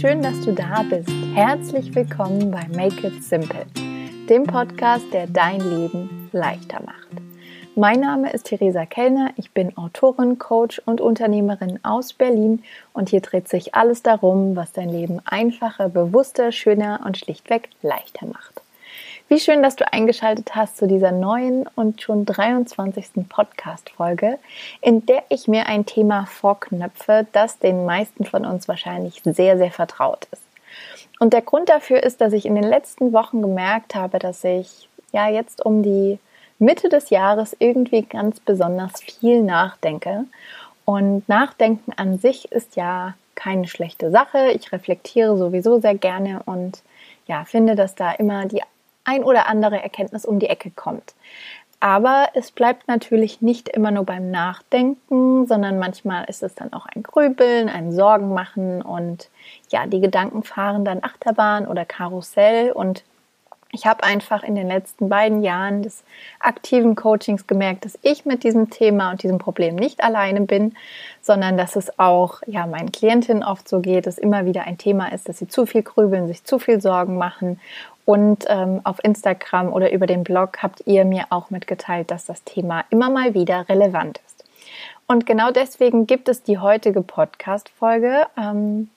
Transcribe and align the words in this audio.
schön, 0.00 0.20
dass 0.20 0.38
du 0.42 0.52
da 0.52 0.82
bist. 0.82 1.08
Herzlich 1.34 1.94
willkommen 1.94 2.50
bei 2.50 2.68
Make 2.68 3.06
It 3.06 3.24
Simple, 3.24 3.64
dem 4.28 4.44
Podcast, 4.44 5.06
der 5.10 5.26
dein 5.26 5.60
Leben 5.60 6.28
leichter 6.32 6.82
macht. 6.84 7.08
Mein 7.76 8.00
Name 8.00 8.30
ist 8.30 8.44
Theresa 8.44 8.84
Kellner, 8.84 9.30
ich 9.36 9.52
bin 9.52 9.74
Autorin, 9.78 10.38
Coach 10.38 10.82
und 10.84 11.00
Unternehmerin 11.00 11.80
aus 11.82 12.12
Berlin 12.12 12.62
und 12.92 13.08
hier 13.08 13.22
dreht 13.22 13.48
sich 13.48 13.74
alles 13.74 14.02
darum, 14.02 14.54
was 14.54 14.72
dein 14.72 14.90
Leben 14.90 15.20
einfacher, 15.24 15.88
bewusster, 15.88 16.52
schöner 16.52 17.00
und 17.06 17.16
schlichtweg 17.16 17.70
leichter 17.80 18.26
macht. 18.26 18.60
Wie 19.28 19.40
schön, 19.40 19.60
dass 19.60 19.74
du 19.74 19.92
eingeschaltet 19.92 20.54
hast 20.54 20.76
zu 20.76 20.86
dieser 20.86 21.10
neuen 21.10 21.66
und 21.74 22.00
schon 22.00 22.24
23. 22.24 23.28
Podcast-Folge, 23.28 24.38
in 24.80 25.04
der 25.04 25.24
ich 25.30 25.48
mir 25.48 25.66
ein 25.66 25.84
Thema 25.84 26.26
vorknöpfe, 26.26 27.26
das 27.32 27.58
den 27.58 27.84
meisten 27.84 28.24
von 28.24 28.46
uns 28.46 28.68
wahrscheinlich 28.68 29.22
sehr, 29.24 29.58
sehr 29.58 29.72
vertraut 29.72 30.28
ist. 30.30 30.44
Und 31.18 31.32
der 31.32 31.42
Grund 31.42 31.68
dafür 31.68 32.04
ist, 32.04 32.20
dass 32.20 32.32
ich 32.34 32.46
in 32.46 32.54
den 32.54 32.62
letzten 32.62 33.12
Wochen 33.12 33.42
gemerkt 33.42 33.96
habe, 33.96 34.20
dass 34.20 34.44
ich 34.44 34.88
ja 35.10 35.28
jetzt 35.28 35.66
um 35.66 35.82
die 35.82 36.20
Mitte 36.60 36.88
des 36.88 37.10
Jahres 37.10 37.56
irgendwie 37.58 38.02
ganz 38.02 38.38
besonders 38.38 39.02
viel 39.02 39.42
nachdenke. 39.42 40.26
Und 40.84 41.28
Nachdenken 41.28 41.92
an 41.96 42.20
sich 42.20 42.52
ist 42.52 42.76
ja 42.76 43.14
keine 43.34 43.66
schlechte 43.66 44.12
Sache. 44.12 44.52
Ich 44.52 44.70
reflektiere 44.70 45.36
sowieso 45.36 45.80
sehr 45.80 45.96
gerne 45.96 46.42
und 46.46 46.80
ja, 47.26 47.44
finde, 47.44 47.74
dass 47.74 47.96
da 47.96 48.12
immer 48.12 48.46
die 48.46 48.62
ein 49.06 49.24
oder 49.24 49.48
andere 49.48 49.82
Erkenntnis 49.82 50.26
um 50.26 50.38
die 50.38 50.48
Ecke 50.48 50.70
kommt. 50.70 51.14
Aber 51.80 52.28
es 52.34 52.50
bleibt 52.50 52.88
natürlich 52.88 53.42
nicht 53.42 53.68
immer 53.68 53.90
nur 53.90 54.04
beim 54.04 54.30
Nachdenken, 54.30 55.46
sondern 55.46 55.78
manchmal 55.78 56.24
ist 56.24 56.42
es 56.42 56.54
dann 56.54 56.72
auch 56.72 56.86
ein 56.86 57.02
Grübeln, 57.02 57.68
ein 57.68 57.92
Sorgenmachen 57.92 58.82
und 58.82 59.28
ja, 59.70 59.86
die 59.86 60.00
Gedanken 60.00 60.42
fahren 60.42 60.84
dann 60.84 61.04
Achterbahn 61.04 61.66
oder 61.66 61.84
Karussell 61.84 62.72
und 62.72 63.04
ich 63.72 63.84
habe 63.84 64.04
einfach 64.04 64.42
in 64.42 64.54
den 64.54 64.68
letzten 64.68 65.10
beiden 65.10 65.42
Jahren 65.42 65.82
des 65.82 66.02
aktiven 66.40 66.94
Coachings 66.94 67.46
gemerkt, 67.46 67.84
dass 67.84 67.98
ich 68.00 68.24
mit 68.24 68.42
diesem 68.42 68.70
Thema 68.70 69.10
und 69.10 69.22
diesem 69.22 69.38
Problem 69.38 69.74
nicht 69.74 70.02
alleine 70.02 70.40
bin, 70.42 70.74
sondern 71.20 71.58
dass 71.58 71.76
es 71.76 71.98
auch 71.98 72.40
ja 72.46 72.66
meinen 72.66 72.90
Klientinnen 72.90 73.42
oft 73.42 73.68
so 73.68 73.80
geht, 73.80 74.06
dass 74.06 74.16
immer 74.18 74.46
wieder 74.46 74.62
ein 74.62 74.78
Thema 74.78 75.12
ist, 75.12 75.28
dass 75.28 75.38
sie 75.38 75.48
zu 75.48 75.66
viel 75.66 75.82
grübeln, 75.82 76.26
sich 76.26 76.44
zu 76.44 76.58
viel 76.58 76.80
Sorgen 76.80 77.18
machen 77.18 77.60
und 78.06 78.44
ähm, 78.48 78.80
auf 78.84 79.02
Instagram 79.04 79.72
oder 79.72 79.92
über 79.92 80.06
den 80.06 80.24
Blog 80.24 80.62
habt 80.62 80.82
ihr 80.86 81.04
mir 81.04 81.26
auch 81.30 81.50
mitgeteilt, 81.50 82.10
dass 82.10 82.24
das 82.24 82.44
Thema 82.44 82.84
immer 82.88 83.10
mal 83.10 83.34
wieder 83.34 83.68
relevant 83.68 84.20
ist. 84.24 84.44
Und 85.08 85.26
genau 85.26 85.50
deswegen 85.50 86.06
gibt 86.06 86.28
es 86.28 86.42
die 86.42 86.58
heutige 86.58 87.02
Podcast-Folge 87.02 88.26
ähm, 88.38 88.88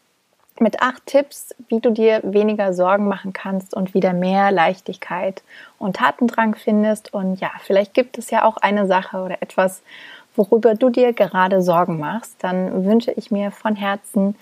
mit 0.59 0.81
acht 0.81 1.05
Tipps, 1.07 1.55
wie 1.69 1.79
du 1.79 1.89
dir 1.89 2.21
weniger 2.23 2.73
Sorgen 2.73 3.07
machen 3.07 3.33
kannst 3.33 3.73
und 3.73 3.95
wieder 3.95 4.13
mehr 4.13 4.51
Leichtigkeit 4.51 5.41
und 5.79 5.95
Tatendrang 5.95 6.53
findest. 6.53 7.11
Und 7.11 7.39
ja, 7.39 7.49
vielleicht 7.63 7.95
gibt 7.95 8.19
es 8.19 8.29
ja 8.29 8.45
auch 8.45 8.57
eine 8.57 8.85
Sache 8.85 9.17
oder 9.17 9.41
etwas, 9.41 9.81
worüber 10.35 10.75
du 10.75 10.89
dir 10.91 11.13
gerade 11.13 11.63
Sorgen 11.63 11.97
machst. 11.97 12.35
Dann 12.43 12.85
wünsche 12.85 13.11
ich 13.11 13.31
mir 13.31 13.49
von 13.49 13.75
Herzen, 13.75 14.35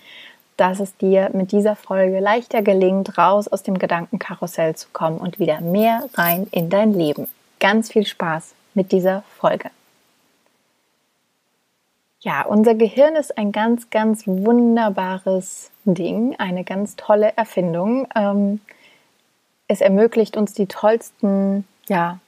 dass 0.58 0.80
es 0.80 0.96
dir 0.96 1.30
mit 1.32 1.52
dieser 1.52 1.76
Folge 1.76 2.18
leichter 2.18 2.62
gelingt, 2.62 3.16
raus 3.16 3.48
aus 3.48 3.62
dem 3.62 3.78
Gedankenkarussell 3.78 4.76
zu 4.76 4.88
kommen 4.92 5.18
und 5.18 5.38
wieder 5.38 5.60
mehr 5.60 6.02
rein 6.14 6.46
in 6.50 6.68
dein 6.68 6.92
Leben. 6.92 7.28
Ganz 7.60 7.92
viel 7.92 8.04
Spaß 8.04 8.54
mit 8.74 8.92
dieser 8.92 9.22
Folge. 9.38 9.70
Ja, 12.20 12.42
unser 12.42 12.74
Gehirn 12.74 13.14
ist 13.14 13.38
ein 13.38 13.52
ganz, 13.52 13.90
ganz 13.90 14.26
wunderbares 14.26 15.70
Ding, 15.84 16.34
eine 16.38 16.64
ganz 16.64 16.96
tolle 16.96 17.32
Erfindung. 17.36 18.08
Ähm, 18.16 18.60
es 19.68 19.80
ermöglicht 19.80 20.36
uns 20.36 20.52
die 20.52 20.66
tollsten 20.66 21.64
ja, 21.88 22.18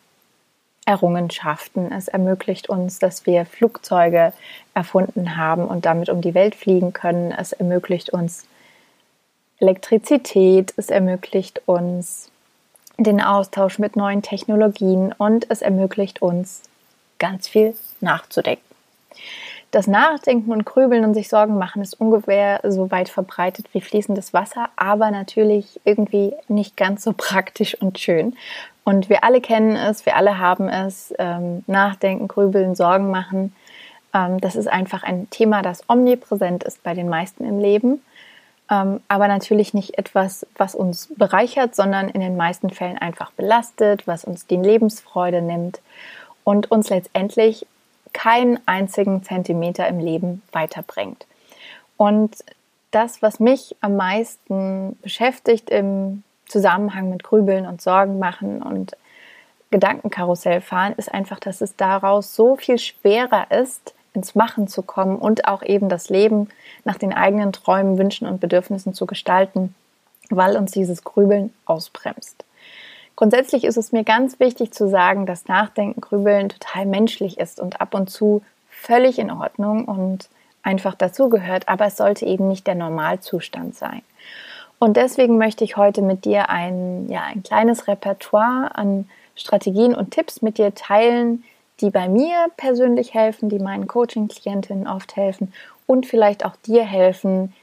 Errungenschaften. 0.91 1.93
Es 1.93 2.09
ermöglicht 2.09 2.69
uns, 2.69 2.99
dass 2.99 3.25
wir 3.25 3.47
Flugzeuge 3.47 4.33
erfunden 4.75 5.37
haben 5.37 5.67
und 5.67 5.87
damit 5.87 6.09
um 6.09 6.21
die 6.21 6.35
Welt 6.35 6.57
fliegen 6.57 6.93
können. 6.93 7.31
Es 7.31 7.53
ermöglicht 7.53 8.11
uns 8.11 8.49
Elektrizität. 9.61 10.75
Es 10.77 10.91
ermöglicht 10.91 11.63
uns 11.67 12.29
den 12.99 13.21
Austausch 13.23 13.79
mit 13.79 13.95
neuen 13.95 14.23
Technologien 14.23 15.15
und 15.17 15.49
es 15.49 15.63
ermöglicht 15.63 16.23
uns 16.23 16.63
ganz 17.21 17.47
viel 17.47 17.77
nachzudenken. 18.01 18.65
Das 19.71 19.87
Nachdenken 19.87 20.51
und 20.51 20.65
Grübeln 20.65 21.05
und 21.05 21.15
sich 21.15 21.29
Sorgen 21.29 21.57
machen 21.57 21.83
ist 21.83 22.01
ungefähr 22.01 22.61
so 22.65 22.91
weit 22.91 23.09
verbreitet 23.09 23.67
wie 23.73 23.81
fließendes 23.81 24.35
Wasser, 24.35 24.69
aber 24.75 25.13
natürlich 25.13 25.81
irgendwie 25.85 26.33
nicht 26.49 26.77
ganz 26.77 27.05
so 27.05 27.15
praktisch 27.17 27.81
und 27.81 27.97
schön. 28.01 28.37
Und 28.85 29.09
wir 29.09 29.25
alle 29.25 29.41
kennen 29.41 29.77
es, 29.77 30.07
wir 30.07 30.17
alle 30.17 30.39
haben 30.39 30.69
es. 30.69 31.15
Ähm, 31.19 31.63
nachdenken, 31.67 32.29
grübeln, 32.29 32.75
Sorgen 32.75 33.11
machen. 33.11 33.55
Ähm, 34.15 34.41
das 34.41 34.57
ist 34.57 34.69
einfach 34.69 35.03
ein 35.03 35.29
Thema, 35.31 35.63
das 35.63 35.89
omnipräsent 35.89 36.65
ist 36.65 36.83
bei 36.83 36.95
den 36.95 37.09
meisten 37.09 37.45
im 37.45 37.59
Leben. 37.59 38.03
Ähm, 38.71 39.01
aber 39.09 39.29
natürlich 39.29 39.75
nicht 39.75 39.99
etwas, 39.99 40.47
was 40.57 40.75
uns 40.75 41.09
bereichert, 41.17 41.75
sondern 41.75 42.09
in 42.09 42.21
den 42.21 42.37
meisten 42.37 42.71
Fällen 42.71 42.99
einfach 42.99 43.33
belastet, 43.33 44.07
was 44.07 44.25
uns 44.25 44.47
die 44.47 44.57
Lebensfreude 44.57 45.43
nimmt 45.43 45.81
und 46.45 46.71
uns 46.71 46.89
letztendlich 46.89 47.67
keinen 48.13 48.59
einzigen 48.67 49.23
Zentimeter 49.23 49.87
im 49.89 49.99
Leben 49.99 50.43
weiterbringt. 50.53 51.27
Und 51.97 52.37
das, 52.91 53.23
was 53.23 53.41
mich 53.41 53.77
am 53.81 53.97
meisten 53.97 54.97
beschäftigt 55.03 55.71
im 55.71 56.23
Zusammenhang 56.51 57.11
mit 57.11 57.23
Grübeln 57.23 57.67
und 57.67 57.81
Sorgen 57.81 58.19
machen 58.19 58.63
und 58.63 58.97
Gedankenkarussell 59.71 60.61
fahren, 60.61 60.95
ist 60.97 61.13
einfach, 61.13 61.39
dass 61.39 61.61
es 61.61 61.77
daraus 61.77 62.35
so 62.35 62.57
viel 62.57 62.79
schwerer 62.79 63.51
ist, 63.51 63.95
ins 64.13 64.35
Machen 64.35 64.67
zu 64.67 64.83
kommen 64.83 65.17
und 65.17 65.47
auch 65.47 65.63
eben 65.63 65.89
das 65.89 66.09
Leben 66.09 66.49
nach 66.85 66.97
den 66.97 67.13
eigenen 67.13 67.53
Träumen, 67.53 67.99
Wünschen 67.99 68.27
und 68.27 68.41
Bedürfnissen 68.41 68.95
zu 68.95 69.07
gestalten, 69.07 69.75
weil 70.29 70.57
uns 70.57 70.73
dieses 70.73 71.05
Grübeln 71.05 71.53
ausbremst. 71.65 72.45
Grundsätzlich 73.15 73.65
ist 73.65 73.77
es 73.77 73.93
mir 73.93 74.03
ganz 74.03 74.41
wichtig 74.41 74.73
zu 74.73 74.89
sagen, 74.89 75.27
dass 75.27 75.47
Nachdenken, 75.47 76.01
Grübeln 76.01 76.49
total 76.49 76.87
menschlich 76.87 77.39
ist 77.39 77.61
und 77.61 77.81
ab 77.81 77.95
und 77.95 78.11
zu 78.11 78.43
völlig 78.69 79.19
in 79.19 79.31
Ordnung 79.31 79.85
und 79.85 80.29
einfach 80.63 80.95
dazugehört, 80.95 81.69
aber 81.69 81.87
es 81.87 81.97
sollte 81.97 82.27
eben 82.27 82.49
nicht 82.49 82.67
der 82.67 82.75
Normalzustand 82.75 83.77
sein. 83.77 84.03
Und 84.83 84.97
deswegen 84.97 85.37
möchte 85.37 85.63
ich 85.63 85.77
heute 85.77 86.01
mit 86.01 86.25
dir 86.25 86.49
ein, 86.49 87.07
ja, 87.11 87.23
ein 87.25 87.43
kleines 87.43 87.87
Repertoire 87.87 88.75
an 88.75 89.09
Strategien 89.37 89.95
und 89.95 90.11
Tipps 90.11 90.41
mit 90.41 90.57
dir 90.57 90.75
teilen, 90.75 91.45
die 91.81 91.91
bei 91.91 92.09
mir 92.09 92.47
persönlich 92.57 93.13
helfen, 93.13 93.51
die 93.51 93.59
meinen 93.59 93.87
Coaching-Klientinnen 93.87 94.89
oft 94.89 95.17
helfen 95.17 95.53
und 95.87 96.07
vielleicht 96.07 96.47
auch 96.47 96.57
dir 96.57 96.83
helfen, 96.83 97.55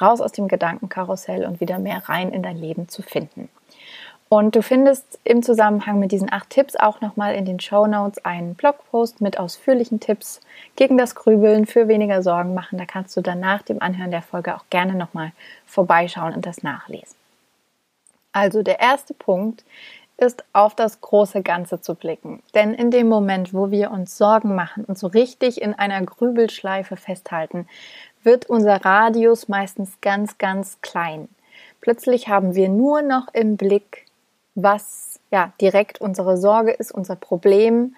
raus 0.00 0.20
aus 0.20 0.32
dem 0.32 0.48
Gedankenkarussell 0.48 1.46
und 1.46 1.60
wieder 1.60 1.78
mehr 1.78 2.02
rein 2.10 2.30
in 2.30 2.42
dein 2.42 2.58
Leben 2.58 2.88
zu 2.90 3.00
finden. 3.00 3.48
Und 4.32 4.54
du 4.54 4.62
findest 4.62 5.18
im 5.24 5.42
Zusammenhang 5.42 5.98
mit 5.98 6.12
diesen 6.12 6.32
acht 6.32 6.50
Tipps 6.50 6.76
auch 6.76 7.00
nochmal 7.00 7.34
in 7.34 7.46
den 7.46 7.58
Show 7.58 7.88
Notes 7.88 8.24
einen 8.24 8.54
Blogpost 8.54 9.20
mit 9.20 9.40
ausführlichen 9.40 9.98
Tipps 9.98 10.40
gegen 10.76 10.96
das 10.96 11.16
Grübeln 11.16 11.66
für 11.66 11.88
weniger 11.88 12.22
Sorgen 12.22 12.54
machen. 12.54 12.78
Da 12.78 12.86
kannst 12.86 13.16
du 13.16 13.22
dann 13.22 13.40
nach 13.40 13.62
dem 13.62 13.82
Anhören 13.82 14.12
der 14.12 14.22
Folge 14.22 14.54
auch 14.54 14.62
gerne 14.70 14.94
nochmal 14.94 15.32
vorbeischauen 15.66 16.32
und 16.32 16.46
das 16.46 16.62
nachlesen. 16.62 17.16
Also 18.30 18.62
der 18.62 18.78
erste 18.78 19.14
Punkt 19.14 19.64
ist 20.16 20.44
auf 20.52 20.76
das 20.76 21.00
große 21.00 21.42
Ganze 21.42 21.80
zu 21.80 21.96
blicken. 21.96 22.40
Denn 22.54 22.72
in 22.72 22.92
dem 22.92 23.08
Moment, 23.08 23.52
wo 23.52 23.72
wir 23.72 23.90
uns 23.90 24.16
Sorgen 24.16 24.54
machen 24.54 24.84
und 24.84 24.96
so 24.96 25.08
richtig 25.08 25.60
in 25.60 25.74
einer 25.74 26.00
Grübelschleife 26.02 26.94
festhalten, 26.94 27.66
wird 28.22 28.46
unser 28.46 28.84
Radius 28.84 29.48
meistens 29.48 30.00
ganz, 30.00 30.38
ganz 30.38 30.80
klein. 30.82 31.28
Plötzlich 31.80 32.28
haben 32.28 32.54
wir 32.54 32.68
nur 32.68 33.02
noch 33.02 33.26
im 33.32 33.56
Blick, 33.56 34.06
was 34.54 35.20
ja 35.30 35.52
direkt 35.60 36.00
unsere 36.00 36.36
Sorge 36.36 36.72
ist, 36.72 36.92
unser 36.92 37.16
Problem 37.16 37.94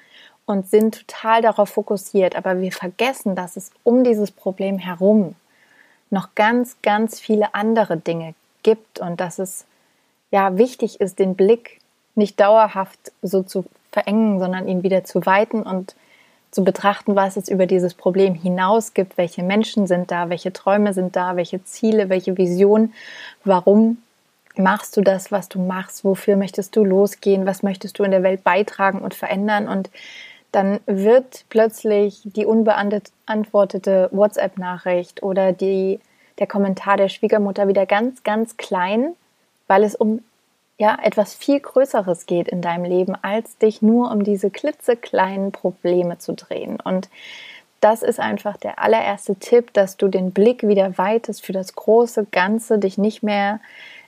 und 0.47 0.69
sind 0.69 1.07
total 1.09 1.43
darauf 1.43 1.71
fokussiert. 1.71 2.37
Aber 2.37 2.61
wir 2.61 2.73
vergessen, 2.73 3.35
dass 3.35 3.57
es 3.57 3.71
um 3.85 4.05
dieses 4.05 4.31
Problem 4.31 4.79
herum 4.79 5.35
noch 6.11 6.35
ganz, 6.35 6.77
ganz 6.83 7.21
viele 7.21 7.55
andere 7.55 7.97
Dinge 7.97 8.35
gibt 8.63 9.01
und 9.01 9.21
dass 9.21 9.39
es 9.39 9.65
ja 10.31 10.59
wichtig 10.59 11.01
ist, 11.01 11.19
den 11.19 11.35
Blick 11.35 11.81
nicht 12.15 12.39
dauerhaft 12.39 13.13
so 13.23 13.43
zu 13.43 13.65
verengen, 13.91 14.39
sondern 14.39 14.69
ihn 14.69 14.83
wieder 14.83 15.05
zu 15.05 15.25
weiten 15.25 15.63
und 15.63 15.95
zu 16.51 16.65
betrachten, 16.65 17.17
was 17.17 17.37
es 17.37 17.49
über 17.49 17.67
dieses 17.67 17.95
Problem 17.95 18.35
hinaus 18.35 18.93
gibt, 18.93 19.17
welche 19.17 19.43
Menschen 19.43 19.87
sind 19.87 20.11
da, 20.11 20.29
welche 20.29 20.53
Träume 20.53 20.93
sind 20.93 21.17
da, 21.17 21.37
welche 21.37 21.65
Ziele, 21.65 22.11
welche 22.11 22.37
Visionen, 22.37 22.93
warum 23.45 24.03
machst 24.57 24.97
du 24.97 25.01
das, 25.01 25.33
was 25.33 25.49
du 25.49 25.59
machst, 25.61 26.05
wofür 26.05 26.37
möchtest 26.37 26.77
du 26.77 26.85
losgehen, 26.85 27.47
was 27.47 27.63
möchtest 27.63 27.99
du 27.99 28.05
in 28.05 28.11
der 28.11 28.23
Welt 28.23 28.45
beitragen 28.45 29.01
und 29.01 29.15
verändern? 29.15 29.69
Und 29.69 29.91
dann 30.53 30.81
wird 30.87 31.45
plötzlich 31.49 32.21
die 32.25 32.45
unbeantwortete 32.45 34.09
WhatsApp-Nachricht 34.13 35.23
oder 35.23 35.53
die 35.53 36.01
der 36.39 36.47
Kommentar 36.47 36.97
der 36.97 37.09
Schwiegermutter 37.09 37.69
wieder 37.69 37.87
ganz, 37.87 38.23
ganz 38.23 38.57
klein, 38.57 39.15
weil 39.67 39.85
es 39.85 39.95
um 39.95 40.23
ja, 40.79 40.99
etwas 41.03 41.35
viel 41.35 41.61
Größeres 41.61 42.27
geht 42.27 42.49
in 42.49 42.63
deinem 42.63 42.85
Leben, 42.85 43.15
als 43.21 43.57
dich 43.59 43.83
nur 43.83 44.11
um 44.11 44.25
diese 44.25 44.51
klitzekleinen 44.51 45.53
Probleme 45.53 46.19
zu 46.19 46.33
drehen. 46.33 46.79
Und 46.83 47.09
das 47.81 48.03
ist 48.03 48.19
einfach 48.19 48.57
der 48.57 48.79
allererste 48.79 49.37
Tipp, 49.37 49.73
dass 49.73 49.97
du 49.97 50.09
den 50.09 50.33
Blick 50.33 50.67
wieder 50.67 50.99
weitest 50.99 51.45
für 51.45 51.53
das 51.53 51.75
große 51.75 52.27
Ganze, 52.31 52.79
dich 52.79 52.99
nicht 52.99 53.23
mehr 53.23 53.61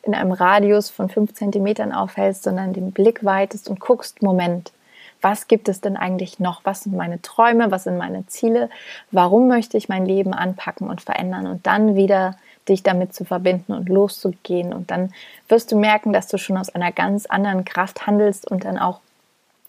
in 0.04 0.14
einem 0.14 0.32
Radius 0.32 0.90
von 0.90 1.08
fünf 1.08 1.34
Zentimetern 1.34 1.92
aufhältst, 1.92 2.42
sondern 2.42 2.72
den 2.72 2.92
Blick 2.92 3.24
weitest 3.24 3.68
und 3.68 3.80
guckst, 3.80 4.22
Moment, 4.22 4.72
was 5.20 5.48
gibt 5.48 5.68
es 5.68 5.80
denn 5.80 5.96
eigentlich 5.96 6.38
noch? 6.38 6.60
Was 6.64 6.82
sind 6.82 6.94
meine 6.94 7.22
Träume? 7.22 7.70
Was 7.70 7.84
sind 7.84 7.96
meine 7.96 8.26
Ziele? 8.26 8.68
Warum 9.10 9.48
möchte 9.48 9.78
ich 9.78 9.88
mein 9.88 10.04
Leben 10.04 10.34
anpacken 10.34 10.88
und 10.90 11.00
verändern? 11.00 11.46
Und 11.46 11.66
dann 11.66 11.96
wieder 11.96 12.36
dich 12.68 12.82
damit 12.82 13.14
zu 13.14 13.24
verbinden 13.24 13.72
und 13.72 13.88
loszugehen. 13.88 14.72
Und 14.72 14.90
dann 14.90 15.12
wirst 15.48 15.72
du 15.72 15.78
merken, 15.78 16.12
dass 16.12 16.28
du 16.28 16.38
schon 16.38 16.58
aus 16.58 16.68
einer 16.70 16.92
ganz 16.92 17.26
anderen 17.26 17.64
Kraft 17.64 18.06
handelst 18.06 18.50
und 18.50 18.64
dann 18.64 18.78
auch 18.78 19.00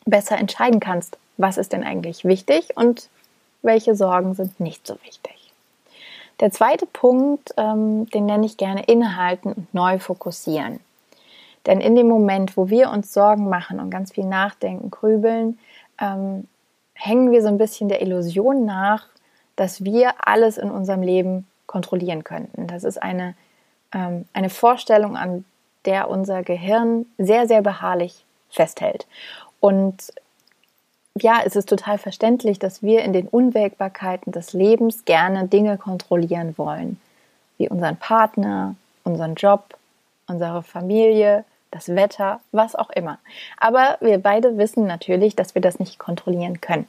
besser 0.06 0.38
entscheiden 0.38 0.80
kannst, 0.80 1.18
was 1.38 1.58
ist 1.58 1.74
denn 1.74 1.84
eigentlich 1.84 2.26
wichtig 2.26 2.76
und 2.76 3.10
welche 3.62 3.96
Sorgen 3.96 4.36
sind 4.36 4.60
nicht 4.60 4.86
so 4.86 4.98
wichtig. 5.04 5.45
Der 6.40 6.52
zweite 6.52 6.86
Punkt, 6.86 7.54
ähm, 7.58 8.10
den 8.10 8.26
nenne 8.26 8.46
ich 8.46 8.58
gerne 8.58 8.84
innehalten 8.84 9.54
und 9.54 9.74
neu 9.74 10.00
fokussieren. 10.00 10.80
Denn 11.66 11.82
in 11.82 11.96
dem 11.96 12.08
Moment, 12.08 12.58
wo 12.58 12.70
wir 12.70 12.90
uns 12.92 13.14
Sorgen 13.14 13.50
machen 13.50 13.80
und 13.80 13.90
ganz 13.90 14.12
viel 14.12 14.26
nachdenken, 14.26 14.92
grübeln, 14.92 15.58
ähm, 16.00 16.48
hängen 16.94 17.32
wir 17.32 17.42
so 17.42 17.48
ein 17.48 17.58
bisschen 17.58 17.90
der 17.90 18.02
Illusion 18.02 18.66
nach, 18.66 19.08
dass 19.56 19.84
wir 19.84 20.28
alles 20.28 20.58
in 20.58 20.70
unserem 20.70 21.02
Leben 21.02 21.48
kontrollieren 21.66 22.24
könnten. 22.24 22.68
Das 22.68 22.84
ist 22.84 23.02
eine, 23.02 23.36
ähm, 23.94 24.26
eine 24.34 24.50
Vorstellung, 24.50 25.16
an 25.18 25.46
der 25.86 26.10
unser 26.10 26.44
Gehirn 26.44 27.06
sehr, 27.18 27.48
sehr 27.48 27.62
beharrlich 27.62 28.26
festhält. 28.50 29.08
Und 29.60 30.12
ja, 31.18 31.42
es 31.46 31.56
ist 31.56 31.70
total 31.70 31.98
verständlich, 31.98 32.60
dass 32.60 32.84
wir 32.84 33.04
in 33.04 33.14
den 33.14 33.28
Unwägbarkeiten 33.28 34.32
des 34.32 34.54
Lebens 34.54 35.06
gerne 35.06 35.48
Dinge 35.48 35.78
kontrollieren 35.78 36.58
wollen, 36.58 37.00
wie 37.58 37.70
unseren 37.70 37.96
Partner, 37.96 38.76
unseren 39.04 39.36
Job, 39.36 39.78
unsere 40.28 40.62
Familie, 40.62 41.46
das 41.72 41.90
Wetter, 41.90 42.42
was 42.52 42.76
auch 42.76 42.90
immer. 42.90 43.18
Aber 43.58 43.98
wir 44.02 44.18
beide 44.18 44.58
wissen 44.58 44.88
natürlich, 44.88 45.36
dass 45.36 45.56
wir 45.56 45.62
das 45.62 45.80
nicht 45.80 46.00
kontrollieren 46.00 46.60
können. 46.62 46.88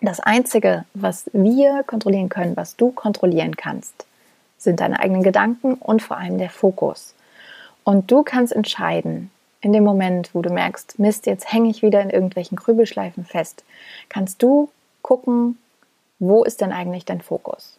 Das 0.00 0.20
Einzige, 0.20 0.84
was 0.94 1.30
wir 1.32 1.82
kontrollieren 1.84 2.28
können, 2.28 2.56
was 2.56 2.76
du 2.76 2.90
kontrollieren 2.90 3.56
kannst, 3.56 4.06
sind 4.58 4.80
deine 4.80 4.98
eigenen 4.98 5.22
Gedanken 5.22 5.74
und 5.74 6.02
vor 6.02 6.16
allem 6.16 6.38
der 6.38 6.50
Fokus. 6.50 7.14
Und 7.84 8.10
du 8.10 8.22
kannst 8.22 8.52
entscheiden, 8.52 9.30
in 9.64 9.72
dem 9.72 9.84
Moment, 9.84 10.34
wo 10.34 10.42
du 10.42 10.50
merkst, 10.50 10.98
Mist, 10.98 11.26
jetzt 11.26 11.50
hänge 11.50 11.70
ich 11.70 11.82
wieder 11.82 12.02
in 12.02 12.10
irgendwelchen 12.10 12.56
Grübelschleifen 12.56 13.24
fest, 13.24 13.64
kannst 14.08 14.42
du 14.42 14.70
gucken, 15.00 15.58
wo 16.18 16.44
ist 16.44 16.60
denn 16.60 16.72
eigentlich 16.72 17.06
dein 17.06 17.22
Fokus? 17.22 17.78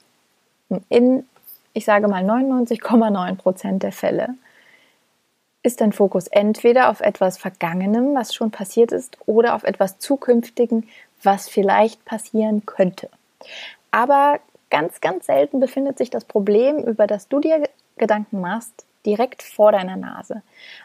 In, 0.90 1.28
ich 1.74 1.86
sage 1.86 2.08
mal, 2.08 2.24
99,9 2.24 3.36
Prozent 3.36 3.84
der 3.84 3.92
Fälle 3.92 4.30
ist 5.62 5.82
dein 5.82 5.92
Fokus 5.92 6.28
entweder 6.28 6.90
auf 6.90 7.02
etwas 7.02 7.38
Vergangenem, 7.38 8.16
was 8.16 8.34
schon 8.34 8.52
passiert 8.52 8.92
ist, 8.92 9.18
oder 9.28 9.56
auf 9.56 9.64
etwas 9.64 10.00
Zukünftigen, 10.00 10.88
was 11.22 11.50
vielleicht 11.50 12.04
passieren 12.06 12.66
könnte. 12.66 13.10
Aber 13.92 14.40
ganz, 14.70 15.02
ganz 15.02 15.28
selten 15.28 15.60
befindet 15.60 15.98
sich 15.98 16.10
das 16.10 16.26
Problem, 16.26 16.80
über 16.80 17.08
das 17.08 17.28
du 17.28 17.40
dir 17.40 17.68
Gedanken 17.98 18.42
machst, 18.42 18.86
direkt 19.06 19.44
vor 19.44 19.72
deiner 19.72 19.96
Nase. 19.96 20.42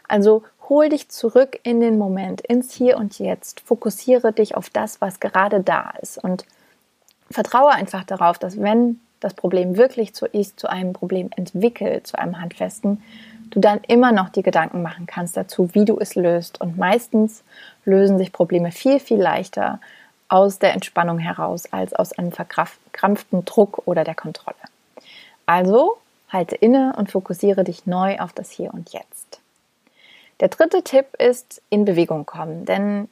Also 0.06 0.44
hol 0.70 0.88
dich 0.88 1.10
zurück 1.10 1.58
in 1.64 1.80
den 1.80 1.98
Moment, 1.98 2.40
ins 2.40 2.72
Hier 2.72 2.96
und 2.96 3.18
Jetzt. 3.18 3.60
Fokussiere 3.60 4.32
dich 4.32 4.54
auf 4.56 4.70
das, 4.70 5.02
was 5.02 5.20
gerade 5.20 5.60
da 5.60 5.92
ist 6.00 6.16
und 6.16 6.46
vertraue 7.30 7.72
einfach 7.72 8.04
darauf, 8.04 8.38
dass 8.38 8.58
wenn 8.58 9.00
das 9.18 9.34
Problem 9.34 9.76
wirklich 9.76 10.14
zu 10.14 10.26
ist, 10.26 10.58
zu 10.58 10.70
einem 10.70 10.94
Problem 10.94 11.28
entwickelt, 11.36 12.06
zu 12.06 12.18
einem 12.18 12.40
handfesten, 12.40 13.02
du 13.50 13.60
dann 13.60 13.80
immer 13.86 14.12
noch 14.12 14.30
die 14.30 14.42
Gedanken 14.42 14.80
machen 14.80 15.06
kannst 15.06 15.36
dazu, 15.36 15.74
wie 15.74 15.84
du 15.84 15.98
es 15.98 16.14
löst. 16.14 16.60
Und 16.60 16.78
meistens 16.78 17.42
lösen 17.84 18.16
sich 18.16 18.32
Probleme 18.32 18.70
viel, 18.70 19.00
viel 19.00 19.20
leichter 19.20 19.80
aus 20.28 20.60
der 20.60 20.72
Entspannung 20.74 21.18
heraus 21.18 21.70
als 21.72 21.92
aus 21.92 22.12
einem 22.12 22.30
verkrampften 22.30 23.44
Druck 23.44 23.82
oder 23.86 24.04
der 24.04 24.14
Kontrolle. 24.14 24.56
Also 25.46 25.96
halte 26.28 26.54
inne 26.54 26.94
und 26.96 27.10
fokussiere 27.10 27.64
dich 27.64 27.86
neu 27.86 28.20
auf 28.20 28.32
das 28.32 28.50
Hier 28.52 28.72
und 28.72 28.92
Jetzt. 28.92 29.39
Der 30.40 30.48
dritte 30.48 30.82
Tipp 30.82 31.06
ist 31.18 31.62
in 31.68 31.84
Bewegung 31.84 32.24
kommen, 32.24 32.64
denn 32.64 33.08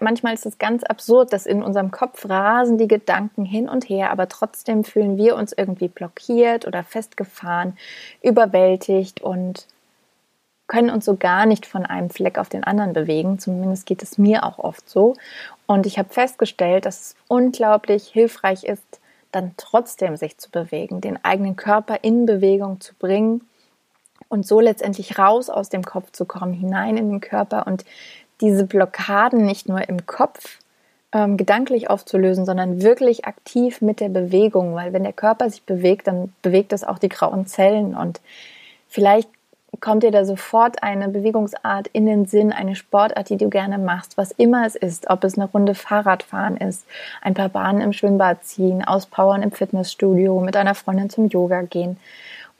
manchmal 0.00 0.34
ist 0.34 0.46
es 0.46 0.58
ganz 0.58 0.82
absurd, 0.82 1.32
dass 1.32 1.46
in 1.46 1.62
unserem 1.62 1.90
Kopf 1.90 2.28
rasen 2.28 2.78
die 2.78 2.88
Gedanken 2.88 3.44
hin 3.44 3.68
und 3.68 3.88
her, 3.88 4.10
aber 4.10 4.28
trotzdem 4.28 4.84
fühlen 4.84 5.16
wir 5.16 5.36
uns 5.36 5.52
irgendwie 5.52 5.88
blockiert 5.88 6.66
oder 6.66 6.82
festgefahren, 6.84 7.76
überwältigt 8.22 9.20
und 9.20 9.66
können 10.66 10.90
uns 10.90 11.06
so 11.06 11.16
gar 11.16 11.46
nicht 11.46 11.66
von 11.66 11.86
einem 11.86 12.10
Fleck 12.10 12.38
auf 12.38 12.50
den 12.50 12.62
anderen 12.62 12.92
bewegen. 12.92 13.38
Zumindest 13.38 13.86
geht 13.86 14.02
es 14.02 14.18
mir 14.18 14.44
auch 14.44 14.58
oft 14.58 14.88
so. 14.88 15.14
Und 15.66 15.86
ich 15.86 15.98
habe 15.98 16.10
festgestellt, 16.10 16.84
dass 16.84 17.00
es 17.00 17.16
unglaublich 17.26 18.08
hilfreich 18.08 18.64
ist, 18.64 19.00
dann 19.32 19.52
trotzdem 19.56 20.16
sich 20.16 20.36
zu 20.36 20.50
bewegen, 20.50 21.00
den 21.00 21.22
eigenen 21.24 21.56
Körper 21.56 21.98
in 22.02 22.26
Bewegung 22.26 22.80
zu 22.80 22.94
bringen 22.94 23.47
und 24.28 24.46
so 24.46 24.60
letztendlich 24.60 25.18
raus 25.18 25.50
aus 25.50 25.68
dem 25.68 25.84
Kopf 25.84 26.12
zu 26.12 26.24
kommen, 26.24 26.52
hinein 26.52 26.96
in 26.96 27.10
den 27.10 27.20
Körper 27.20 27.66
und 27.66 27.84
diese 28.40 28.64
Blockaden 28.64 29.44
nicht 29.44 29.68
nur 29.68 29.88
im 29.88 30.06
Kopf 30.06 30.58
ähm, 31.12 31.36
gedanklich 31.36 31.90
aufzulösen, 31.90 32.44
sondern 32.44 32.82
wirklich 32.82 33.24
aktiv 33.24 33.80
mit 33.80 34.00
der 34.00 34.10
Bewegung, 34.10 34.74
weil 34.74 34.92
wenn 34.92 35.04
der 35.04 35.12
Körper 35.12 35.48
sich 35.50 35.62
bewegt, 35.62 36.06
dann 36.06 36.32
bewegt 36.42 36.72
es 36.72 36.84
auch 36.84 36.98
die 36.98 37.08
grauen 37.08 37.46
Zellen 37.46 37.96
und 37.96 38.20
vielleicht 38.88 39.28
kommt 39.80 40.02
dir 40.02 40.10
da 40.10 40.24
sofort 40.24 40.82
eine 40.82 41.08
Bewegungsart 41.08 41.88
in 41.88 42.06
den 42.06 42.26
Sinn, 42.26 42.52
eine 42.52 42.74
Sportart, 42.74 43.28
die 43.28 43.36
du 43.36 43.48
gerne 43.48 43.78
machst, 43.78 44.16
was 44.16 44.32
immer 44.32 44.66
es 44.66 44.76
ist, 44.76 45.10
ob 45.10 45.24
es 45.24 45.36
eine 45.36 45.46
Runde 45.46 45.74
Fahrradfahren 45.74 46.56
ist, 46.56 46.86
ein 47.20 47.34
paar 47.34 47.50
Bahnen 47.50 47.80
im 47.80 47.92
Schwimmbad 47.92 48.44
ziehen, 48.44 48.82
auspowern 48.82 49.42
im 49.42 49.52
Fitnessstudio, 49.52 50.40
mit 50.40 50.56
einer 50.56 50.74
Freundin 50.74 51.10
zum 51.10 51.28
Yoga 51.28 51.62
gehen 51.62 51.98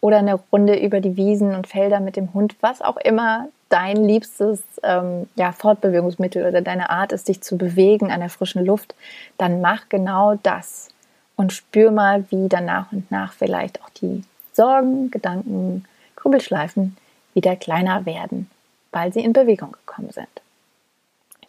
oder 0.00 0.18
eine 0.18 0.34
Runde 0.34 0.78
über 0.78 1.00
die 1.00 1.16
Wiesen 1.16 1.54
und 1.54 1.66
Felder 1.66 2.00
mit 2.00 2.16
dem 2.16 2.32
Hund, 2.34 2.56
was 2.60 2.82
auch 2.82 2.96
immer 2.96 3.48
dein 3.68 3.96
liebstes 3.96 4.62
ähm, 4.82 5.28
ja, 5.34 5.52
Fortbewegungsmittel 5.52 6.46
oder 6.46 6.62
deine 6.62 6.90
Art 6.90 7.12
ist, 7.12 7.28
dich 7.28 7.42
zu 7.42 7.58
bewegen 7.58 8.10
an 8.10 8.20
der 8.20 8.30
frischen 8.30 8.64
Luft, 8.64 8.94
dann 9.36 9.60
mach 9.60 9.88
genau 9.88 10.36
das 10.42 10.88
und 11.36 11.52
spür 11.52 11.90
mal, 11.90 12.24
wie 12.30 12.48
dann 12.48 12.64
nach 12.64 12.92
und 12.92 13.10
nach 13.10 13.32
vielleicht 13.32 13.82
auch 13.82 13.90
die 13.90 14.24
Sorgen, 14.52 15.10
Gedanken, 15.10 15.84
Grübelschleifen 16.16 16.96
wieder 17.34 17.56
kleiner 17.56 18.06
werden, 18.06 18.50
weil 18.90 19.12
sie 19.12 19.20
in 19.20 19.32
Bewegung 19.32 19.72
gekommen 19.72 20.10
sind. 20.10 20.28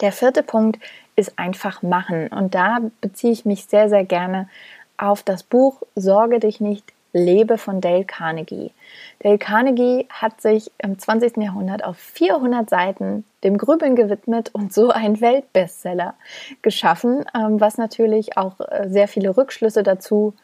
Der 0.00 0.12
vierte 0.12 0.42
Punkt 0.42 0.78
ist 1.16 1.38
einfach 1.38 1.82
machen 1.82 2.28
und 2.28 2.54
da 2.54 2.80
beziehe 3.00 3.32
ich 3.32 3.44
mich 3.44 3.66
sehr, 3.66 3.88
sehr 3.88 4.04
gerne 4.04 4.48
auf 4.96 5.22
das 5.22 5.42
Buch 5.42 5.82
Sorge 5.94 6.40
dich 6.40 6.60
nicht, 6.60 6.92
Lebe 7.12 7.58
von 7.58 7.80
Dale 7.80 8.04
Carnegie. 8.04 8.72
Dale 9.20 9.38
Carnegie 9.38 10.06
hat 10.10 10.40
sich 10.40 10.70
im 10.78 10.98
20. 10.98 11.38
Jahrhundert 11.38 11.84
auf 11.84 11.96
400 11.96 12.68
Seiten 12.70 13.24
dem 13.42 13.58
Grübeln 13.58 13.96
gewidmet 13.96 14.50
und 14.52 14.72
so 14.72 14.90
einen 14.90 15.20
Weltbestseller 15.20 16.14
geschaffen, 16.62 17.24
ähm, 17.34 17.60
was 17.60 17.78
natürlich 17.78 18.36
auch 18.36 18.60
äh, 18.60 18.88
sehr 18.88 19.08
viele 19.08 19.36
Rückschlüsse 19.36 19.82
dazu 19.82 20.34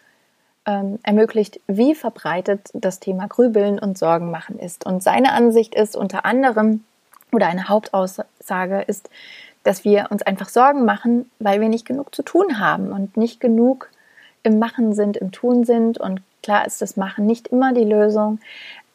ähm, 0.66 0.98
ermöglicht, 1.02 1.60
wie 1.66 1.94
verbreitet 1.94 2.70
das 2.72 3.00
Thema 3.00 3.28
Grübeln 3.28 3.78
und 3.78 3.96
Sorgen 3.96 4.30
machen 4.30 4.58
ist. 4.58 4.84
Und 4.84 5.02
seine 5.02 5.32
Ansicht 5.32 5.74
ist 5.74 5.96
unter 5.96 6.24
anderem, 6.24 6.84
oder 7.32 7.46
eine 7.46 7.68
Hauptaussage 7.68 8.82
ist, 8.82 9.10
dass 9.62 9.84
wir 9.84 10.08
uns 10.10 10.22
einfach 10.22 10.48
Sorgen 10.48 10.84
machen, 10.84 11.30
weil 11.38 11.60
wir 11.60 11.68
nicht 11.68 11.86
genug 11.86 12.14
zu 12.14 12.22
tun 12.22 12.60
haben 12.60 12.92
und 12.92 13.16
nicht 13.16 13.40
genug 13.40 13.90
im 14.42 14.58
Machen 14.58 14.94
sind, 14.94 15.16
im 15.16 15.32
Tun 15.32 15.64
sind 15.64 15.98
und 15.98 16.22
Klar 16.46 16.64
ist 16.64 16.80
das 16.80 16.96
Machen 16.96 17.26
nicht 17.26 17.48
immer 17.48 17.72
die 17.72 17.82
Lösung, 17.82 18.38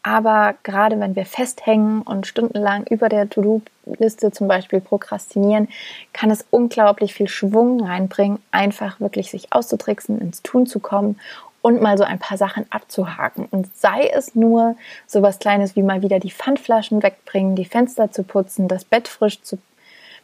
aber 0.03 0.55
gerade 0.63 0.97
wenn 1.01 1.17
wir 1.17 1.25
festhängen 1.25 2.01
und 2.01 2.25
stundenlang 2.25 2.87
über 2.87 3.09
der 3.09 3.29
To-Do-Liste 3.29 4.31
zum 4.31 4.47
Beispiel 4.47 4.79
prokrastinieren, 4.79 5.67
kann 6.13 6.31
es 6.31 6.45
unglaublich 6.49 7.13
viel 7.13 7.27
Schwung 7.27 7.83
reinbringen, 7.83 8.39
einfach 8.51 9.01
wirklich 9.01 9.31
sich 9.31 9.51
auszutricksen, 9.51 10.21
ins 10.21 10.41
Tun 10.43 10.65
zu 10.65 10.79
kommen 10.79 11.19
und 11.61 11.81
mal 11.81 11.97
so 11.97 12.05
ein 12.05 12.19
paar 12.19 12.37
Sachen 12.37 12.65
abzuhaken. 12.69 13.49
Und 13.51 13.75
sei 13.75 14.07
es 14.07 14.33
nur 14.33 14.77
so 15.05 15.21
was 15.21 15.39
Kleines 15.39 15.75
wie 15.75 15.83
mal 15.83 16.01
wieder 16.01 16.21
die 16.21 16.31
Pfandflaschen 16.31 17.03
wegbringen, 17.03 17.57
die 17.57 17.65
Fenster 17.65 18.13
zu 18.13 18.23
putzen, 18.23 18.69
das 18.69 18.85
Bett 18.85 19.09
frisch 19.09 19.41
zu 19.41 19.57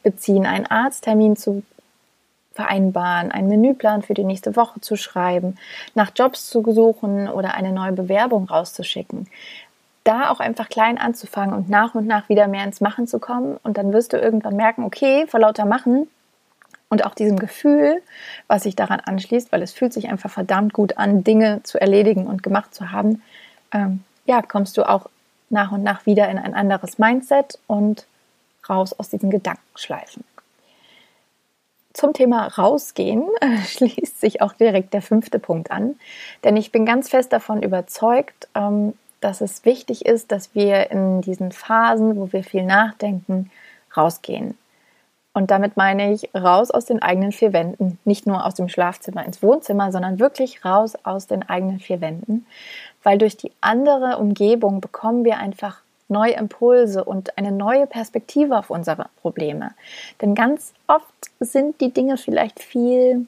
beziehen, 0.01 0.46
einen 0.46 0.65
Arzttermin 0.65 1.36
zu 1.36 1.63
vereinbaren, 2.57 3.31
einen 3.31 3.47
Menüplan 3.47 4.01
für 4.01 4.15
die 4.15 4.23
nächste 4.23 4.55
Woche 4.55 4.81
zu 4.81 4.97
schreiben, 4.97 5.57
nach 5.93 6.11
Jobs 6.13 6.49
zu 6.49 6.63
suchen 6.73 7.29
oder 7.29 7.53
eine 7.53 7.71
neue 7.71 7.93
Bewerbung 7.93 8.45
rauszuschicken. 8.45 9.27
Da 10.03 10.31
auch 10.31 10.39
einfach 10.39 10.67
klein 10.67 10.97
anzufangen 10.97 11.55
und 11.55 11.69
nach 11.69 11.93
und 11.93 12.07
nach 12.07 12.29
wieder 12.29 12.47
mehr 12.47 12.63
ins 12.63 12.81
Machen 12.81 13.07
zu 13.07 13.19
kommen. 13.19 13.57
Und 13.61 13.77
dann 13.77 13.93
wirst 13.93 14.11
du 14.13 14.17
irgendwann 14.17 14.55
merken, 14.55 14.83
okay, 14.83 15.27
vor 15.27 15.39
lauter 15.39 15.65
Machen 15.65 16.07
und 16.89 17.05
auch 17.05 17.13
diesem 17.13 17.37
Gefühl, 17.37 18.01
was 18.47 18.63
sich 18.63 18.75
daran 18.75 19.01
anschließt, 19.01 19.51
weil 19.51 19.61
es 19.61 19.73
fühlt 19.73 19.93
sich 19.93 20.09
einfach 20.09 20.31
verdammt 20.31 20.73
gut 20.73 20.97
an, 20.97 21.23
Dinge 21.23 21.61
zu 21.63 21.79
erledigen 21.79 22.25
und 22.25 22.41
gemacht 22.41 22.73
zu 22.73 22.91
haben, 22.91 23.21
ähm, 23.71 24.03
ja, 24.25 24.41
kommst 24.41 24.77
du 24.77 24.89
auch 24.89 25.09
nach 25.49 25.71
und 25.71 25.83
nach 25.83 26.05
wieder 26.05 26.27
in 26.29 26.39
ein 26.39 26.55
anderes 26.55 26.97
Mindset 26.97 27.59
und 27.67 28.07
raus 28.67 28.93
aus 28.97 29.09
diesen 29.09 29.29
Gedankenschleifen. 29.29 30.23
Zum 31.98 32.13
Thema 32.13 32.46
rausgehen 32.46 33.27
äh, 33.42 33.58
schließt 33.58 34.22
sich 34.22 34.44
auch 34.44 34.54
direkt 34.54 34.94
der 34.94 35.01
fünfte 35.01 35.39
Punkt 35.39 35.72
an, 35.72 35.96
denn 36.44 36.56
ich 36.56 36.72
bin 36.72 36.86
ganz 36.86 37.10
fest 37.10 37.34
davon 37.34 37.63
überzeugt, 37.63 38.48
ähm, 38.54 38.94
dass 39.20 39.42
es 39.42 39.66
wichtig 39.66 40.06
ist, 40.06 40.32
dass 40.32 40.54
wir 40.54 40.92
in 40.92 41.22
diesen 41.22 41.51
Phasen, 41.51 42.16
wo 42.16 42.32
wir 42.32 42.44
viel 42.44 42.63
nachdenken, 42.63 43.50
rausgehen. 43.96 44.56
Und 45.34 45.50
damit 45.50 45.75
meine 45.75 46.13
ich 46.13 46.30
raus 46.36 46.70
aus 46.70 46.86
den 46.86 47.01
eigenen 47.01 47.32
vier 47.32 47.51
Wänden, 47.51 47.98
nicht 48.06 48.27
nur 48.27 48.46
aus 48.46 48.54
dem 48.54 48.70
Schlafzimmer 48.70 49.25
ins 49.25 49.42
Wohnzimmer, 49.42 49.92
sondern 49.92 50.20
wirklich 50.20 50.63
raus 50.63 50.94
aus 51.04 51.25
den 51.25 51.50
eigenen 51.50 51.80
vier 51.80 52.00
Wänden, 52.00 52.46
weil 53.01 53.18
durch 53.18 53.38
die 53.38 53.51
andere 53.60 54.20
Umgebung 54.20 54.82
bekommen 54.82 55.25
wir 55.25 55.39
einfach 55.39 55.82
neue 56.09 56.33
Impulse 56.33 57.03
und 57.03 57.37
eine 57.37 57.51
neue 57.51 57.87
Perspektive 57.87 58.57
auf 58.57 58.69
unsere 58.69 59.07
Probleme. 59.21 59.71
Denn 60.21 60.35
ganz 60.35 60.73
oft 60.87 61.05
sind 61.39 61.81
die 61.81 61.91
Dinge 61.91 62.17
vielleicht 62.17 62.61
viel 62.61 63.27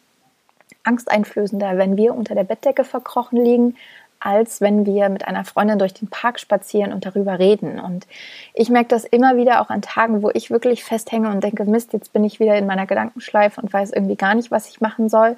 angsteinflößender, 0.84 1.78
wenn 1.78 1.98
wir 1.98 2.16
unter 2.16 2.36
der 2.36 2.44
Bettdecke 2.44 2.84
verkrochen 2.84 3.44
liegen, 3.44 3.76
als 4.20 4.60
wenn 4.60 4.86
wir 4.86 5.10
mit 5.10 5.28
einer 5.28 5.46
Freundin 5.46 5.80
durch 5.80 5.94
den 5.94 6.10
Park 6.10 6.40
spazieren 6.40 6.92
und 6.92 7.06
darüber 7.06 7.40
reden. 7.40 7.80
Und 7.80 8.06
ich 8.54 8.70
merke 8.70 8.90
das 8.90 9.06
immer 9.06 9.38
wieder 9.38 9.62
auch 9.62 9.70
an 9.70 9.82
Tagen, 9.82 10.22
wo 10.22 10.30
ich 10.34 10.52
wirklich 10.52 10.84
festhänge 10.84 11.30
und 11.30 11.44
denke, 11.44 11.64
Mist, 11.66 11.94
jetzt 11.94 12.12
bin 12.12 12.24
ich 12.26 12.40
wieder 12.40 12.58
in 12.58 12.66
meiner 12.66 12.86
Gedankenschleife 12.86 13.62
und 13.62 13.72
weiß 13.72 13.92
irgendwie 13.92 14.18
gar 14.18 14.36
nicht, 14.36 14.52
was 14.52 14.70
ich 14.70 14.82
machen 14.82 15.08
soll, 15.08 15.38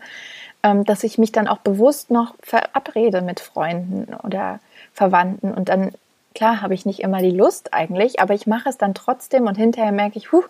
ähm, 0.63 0.83
dass 0.83 1.03
ich 1.03 1.17
mich 1.17 1.31
dann 1.31 1.47
auch 1.47 1.59
bewusst 1.59 2.09
noch 2.09 2.33
verabrede 2.41 3.21
mit 3.21 3.39
Freunden 3.39 4.15
oder 4.23 4.59
Verwandten 4.93 5.53
und 5.53 5.69
dann 5.69 5.91
Klar 6.33 6.61
habe 6.61 6.73
ich 6.73 6.85
nicht 6.85 6.99
immer 6.99 7.19
die 7.19 7.31
Lust 7.31 7.73
eigentlich, 7.73 8.19
aber 8.19 8.33
ich 8.33 8.47
mache 8.47 8.69
es 8.69 8.77
dann 8.77 8.93
trotzdem 8.93 9.47
und 9.47 9.55
hinterher 9.55 9.91
merke 9.91 10.17
ich, 10.17 10.31
huh, 10.31 10.43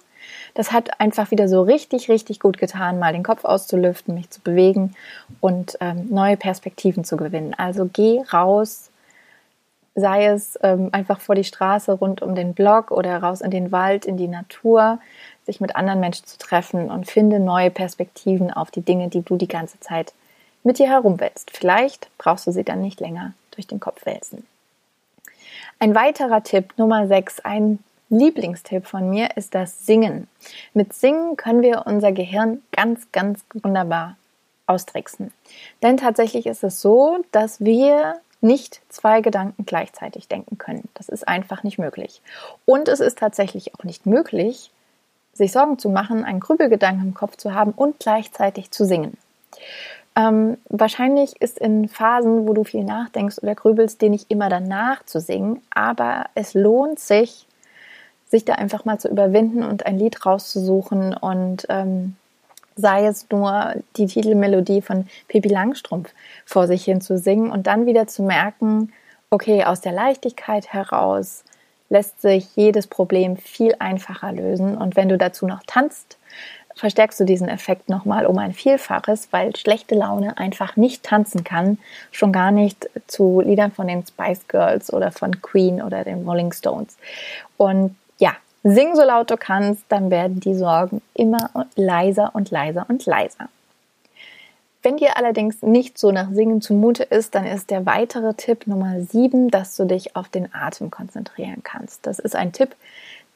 das 0.53 0.71
hat 0.71 0.99
einfach 0.99 1.31
wieder 1.31 1.47
so 1.47 1.61
richtig, 1.61 2.09
richtig 2.09 2.39
gut 2.39 2.57
getan, 2.57 2.99
mal 2.99 3.13
den 3.13 3.23
Kopf 3.23 3.45
auszulüften, 3.45 4.13
mich 4.13 4.29
zu 4.29 4.41
bewegen 4.41 4.95
und 5.39 5.77
ähm, 5.81 6.07
neue 6.09 6.37
Perspektiven 6.37 7.03
zu 7.03 7.17
gewinnen. 7.17 7.55
Also 7.57 7.89
geh 7.91 8.21
raus, 8.31 8.91
sei 9.95 10.27
es 10.27 10.57
ähm, 10.61 10.89
einfach 10.91 11.19
vor 11.19 11.35
die 11.35 11.43
Straße 11.43 11.91
rund 11.93 12.21
um 12.21 12.35
den 12.35 12.53
Block 12.53 12.91
oder 12.91 13.17
raus 13.17 13.41
in 13.41 13.51
den 13.51 13.71
Wald, 13.71 14.05
in 14.05 14.17
die 14.17 14.27
Natur, 14.27 14.99
sich 15.45 15.59
mit 15.59 15.75
anderen 15.75 15.99
Menschen 15.99 16.27
zu 16.27 16.37
treffen 16.37 16.89
und 16.89 17.09
finde 17.09 17.39
neue 17.39 17.71
Perspektiven 17.71 18.51
auf 18.51 18.71
die 18.71 18.81
Dinge, 18.81 19.09
die 19.09 19.21
du 19.21 19.35
die 19.37 19.47
ganze 19.47 19.79
Zeit 19.79 20.13
mit 20.63 20.77
dir 20.77 20.87
herumwälzt. 20.87 21.51
Vielleicht 21.51 22.09
brauchst 22.17 22.45
du 22.47 22.51
sie 22.51 22.63
dann 22.63 22.81
nicht 22.81 22.99
länger 22.99 23.33
durch 23.51 23.67
den 23.67 23.79
Kopf 23.79 24.05
wälzen. 24.05 24.45
Ein 25.81 25.95
weiterer 25.95 26.43
Tipp, 26.43 26.75
Nummer 26.77 27.07
6, 27.07 27.39
ein 27.39 27.79
Lieblingstipp 28.09 28.85
von 28.85 29.09
mir 29.09 29.35
ist 29.35 29.55
das 29.55 29.83
Singen. 29.83 30.27
Mit 30.75 30.93
Singen 30.93 31.37
können 31.37 31.63
wir 31.63 31.87
unser 31.87 32.11
Gehirn 32.11 32.61
ganz, 32.71 33.11
ganz 33.11 33.43
wunderbar 33.51 34.15
austricksen. 34.67 35.33
Denn 35.81 35.97
tatsächlich 35.97 36.45
ist 36.45 36.63
es 36.63 36.81
so, 36.81 37.25
dass 37.31 37.61
wir 37.61 38.13
nicht 38.41 38.81
zwei 38.89 39.21
Gedanken 39.21 39.65
gleichzeitig 39.65 40.27
denken 40.27 40.59
können. 40.59 40.87
Das 40.93 41.09
ist 41.09 41.27
einfach 41.27 41.63
nicht 41.63 41.79
möglich. 41.79 42.21
Und 42.65 42.87
es 42.87 42.99
ist 42.99 43.17
tatsächlich 43.17 43.73
auch 43.73 43.83
nicht 43.83 44.05
möglich, 44.05 44.69
sich 45.33 45.51
Sorgen 45.51 45.79
zu 45.79 45.89
machen, 45.89 46.23
einen 46.23 46.41
Grübelgedanken 46.41 47.07
im 47.07 47.13
Kopf 47.15 47.37
zu 47.37 47.55
haben 47.55 47.71
und 47.71 47.97
gleichzeitig 47.97 48.69
zu 48.69 48.85
singen. 48.85 49.17
Ähm, 50.15 50.57
wahrscheinlich 50.67 51.41
ist 51.41 51.57
in 51.57 51.87
Phasen, 51.87 52.47
wo 52.47 52.53
du 52.53 52.63
viel 52.63 52.83
nachdenkst 52.83 53.39
oder 53.41 53.55
grübelst, 53.55 54.01
dir 54.01 54.09
nicht 54.09 54.29
immer 54.29 54.49
danach 54.49 55.05
zu 55.05 55.21
singen, 55.21 55.61
aber 55.69 56.25
es 56.35 56.53
lohnt 56.53 56.99
sich, 56.99 57.47
sich 58.27 58.43
da 58.43 58.53
einfach 58.53 58.83
mal 58.83 58.99
zu 58.99 59.07
überwinden 59.07 59.63
und 59.63 59.85
ein 59.85 59.97
Lied 59.97 60.25
rauszusuchen 60.25 61.15
und 61.15 61.65
ähm, 61.69 62.15
sei 62.75 63.05
es 63.05 63.27
nur 63.29 63.75
die 63.97 64.07
Titelmelodie 64.07 64.81
von 64.81 65.07
Pippi 65.27 65.49
Langstrumpf 65.49 66.13
vor 66.45 66.67
sich 66.67 66.83
hin 66.83 67.01
zu 67.01 67.17
singen 67.17 67.51
und 67.51 67.67
dann 67.67 67.85
wieder 67.85 68.07
zu 68.07 68.23
merken, 68.23 68.91
okay, 69.29 69.63
aus 69.63 69.81
der 69.81 69.93
Leichtigkeit 69.93 70.73
heraus 70.73 71.43
lässt 71.89 72.21
sich 72.21 72.55
jedes 72.55 72.87
Problem 72.87 73.37
viel 73.37 73.75
einfacher 73.79 74.31
lösen. 74.31 74.77
Und 74.77 74.95
wenn 74.95 75.09
du 75.09 75.17
dazu 75.17 75.45
noch 75.45 75.61
tanzt, 75.67 76.17
verstärkst 76.75 77.19
du 77.19 77.25
diesen 77.25 77.47
Effekt 77.47 77.89
nochmal 77.89 78.25
um 78.25 78.37
ein 78.37 78.53
Vielfaches, 78.53 79.27
weil 79.31 79.55
schlechte 79.55 79.95
Laune 79.95 80.37
einfach 80.37 80.75
nicht 80.75 81.03
tanzen 81.03 81.43
kann, 81.43 81.77
schon 82.11 82.31
gar 82.31 82.51
nicht 82.51 82.89
zu 83.07 83.41
Liedern 83.41 83.71
von 83.71 83.87
den 83.87 84.05
Spice 84.05 84.47
Girls 84.47 84.91
oder 84.91 85.11
von 85.11 85.41
Queen 85.41 85.81
oder 85.81 86.03
den 86.03 86.27
Rolling 86.27 86.53
Stones. 86.53 86.97
Und 87.57 87.95
ja, 88.19 88.35
sing 88.63 88.95
so 88.95 89.03
laut 89.03 89.29
du 89.31 89.37
kannst, 89.37 89.83
dann 89.89 90.11
werden 90.11 90.39
die 90.39 90.55
Sorgen 90.55 91.01
immer 91.13 91.49
leiser 91.75 92.31
und 92.33 92.51
leiser 92.51 92.85
und 92.87 93.05
leiser. 93.05 93.49
Wenn 94.83 94.97
dir 94.97 95.15
allerdings 95.15 95.61
nicht 95.61 95.99
so 95.99 96.11
nach 96.11 96.31
Singen 96.31 96.59
zumute 96.59 97.03
ist, 97.03 97.35
dann 97.35 97.45
ist 97.45 97.69
der 97.69 97.85
weitere 97.85 98.33
Tipp 98.33 98.65
Nummer 98.65 98.99
7, 98.99 99.51
dass 99.51 99.75
du 99.75 99.85
dich 99.85 100.15
auf 100.15 100.27
den 100.27 100.53
Atem 100.55 100.89
konzentrieren 100.89 101.61
kannst. 101.63 102.07
Das 102.07 102.17
ist 102.17 102.35
ein 102.35 102.51
Tipp, 102.51 102.75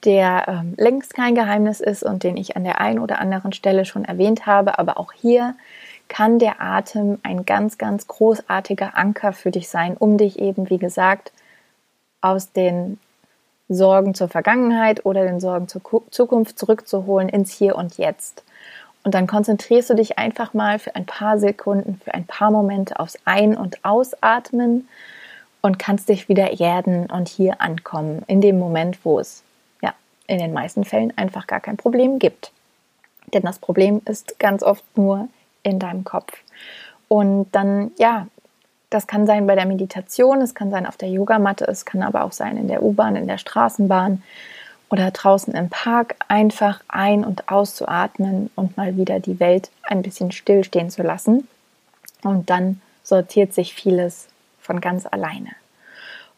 der 0.06 0.46
ähm, 0.48 0.74
längst 0.78 1.14
kein 1.14 1.36
Geheimnis 1.36 1.82
ist 1.82 2.04
und 2.04 2.24
den 2.24 2.38
ich 2.38 2.56
an 2.56 2.64
der 2.64 2.80
einen 2.80 3.00
oder 3.00 3.20
anderen 3.20 3.52
Stelle 3.54 3.86
schon 3.86 4.06
erwähnt 4.06 4.46
habe. 4.46 4.80
Aber 4.80 4.98
auch 4.98 5.12
hier 5.12 5.56
kann 6.08 6.40
der 6.40 6.62
Atem 6.62 7.20
ein 7.24 7.46
ganz, 7.46 7.78
ganz 7.78 8.08
großartiger 8.08 8.96
Anker 8.96 9.34
für 9.34 9.52
dich 9.52 9.68
sein, 9.68 9.98
um 9.98 10.18
dich 10.18 10.40
eben, 10.40 10.70
wie 10.70 10.78
gesagt, 10.78 11.32
aus 12.22 12.52
den 12.52 13.00
Sorgen 13.68 14.14
zur 14.14 14.28
Vergangenheit 14.28 15.06
oder 15.06 15.26
den 15.26 15.40
Sorgen 15.40 15.68
zur 15.68 15.82
Zukunft 16.12 16.60
zurückzuholen 16.60 17.30
ins 17.30 17.52
Hier 17.52 17.76
und 17.76 17.98
Jetzt. 17.98 18.44
Und 19.04 19.14
dann 19.14 19.28
konzentrierst 19.28 19.90
du 19.90 19.96
dich 19.96 20.18
einfach 20.18 20.54
mal 20.54 20.80
für 20.80 20.96
ein 20.96 21.06
paar 21.06 21.40
Sekunden, 21.40 22.00
für 22.04 22.14
ein 22.14 22.26
paar 22.26 22.52
Momente 22.52 23.00
aufs 23.00 23.18
Ein- 23.26 23.58
und 23.58 23.84
Ausatmen 23.84 24.88
und 25.62 25.80
kannst 25.80 26.10
dich 26.10 26.30
wieder 26.30 26.60
erden 26.60 27.08
und 27.08 27.28
hier 27.28 27.62
ankommen, 27.62 28.24
in 28.28 28.42
dem 28.42 28.60
Moment, 28.60 29.04
wo 29.04 29.20
es 29.20 29.45
in 30.28 30.40
den 30.40 30.54
meisten 30.54 30.84
Fällen 30.84 31.16
einfach 31.18 31.48
gar 31.48 31.60
kein 31.60 31.78
Problem 31.78 32.20
gibt. 32.20 32.52
Denn 33.34 33.44
das 33.44 33.60
Problem 33.60 34.02
ist 34.06 34.40
ganz 34.40 34.64
oft 34.64 34.84
nur 34.98 35.28
in 35.64 35.80
deinem 35.80 36.04
Kopf. 36.04 36.34
Und 37.08 37.48
dann, 37.52 37.92
ja, 37.98 38.28
das 38.90 39.08
kann 39.08 39.28
sein 39.28 39.48
bei 39.48 39.56
der 39.56 39.66
Meditation, 39.66 40.42
es 40.42 40.56
kann 40.56 40.72
sein 40.72 40.86
auf 40.86 40.98
der 40.98 41.10
Yogamatte, 41.10 41.66
es 41.68 41.86
kann 41.86 42.02
aber 42.02 42.24
auch 42.24 42.32
sein 42.32 42.58
in 42.58 42.68
der 42.68 42.84
U-Bahn, 42.84 43.16
in 43.16 43.28
der 43.28 43.38
Straßenbahn 43.38 44.24
oder 44.90 45.12
draußen 45.12 45.54
im 45.54 45.70
Park, 45.70 46.16
einfach 46.28 46.82
ein- 46.88 47.26
und 47.26 47.50
auszuatmen 47.50 48.50
und 48.56 48.78
mal 48.78 48.96
wieder 48.98 49.20
die 49.20 49.40
Welt 49.40 49.70
ein 49.84 50.02
bisschen 50.02 50.32
stillstehen 50.32 50.90
zu 50.90 51.04
lassen. 51.04 51.48
Und 52.24 52.50
dann 52.50 52.82
sortiert 53.04 53.54
sich 53.54 53.74
vieles 53.74 54.28
von 54.62 54.82
ganz 54.82 55.06
alleine. 55.06 55.50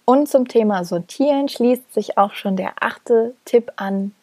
Und 0.09 0.29
zum 0.29 0.47
Thema 0.47 0.85
Sortieren 0.85 1.49
schließt 1.49 1.93
sich 1.93 2.17
auch 2.17 2.31
schon 2.31 2.55
der 2.55 2.75
achte 2.79 3.33
Tipp 3.43 3.73
an, 3.75 4.15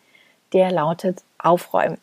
der 0.55 0.71
lautet 0.71 1.23
Aufräumen. 1.37 1.99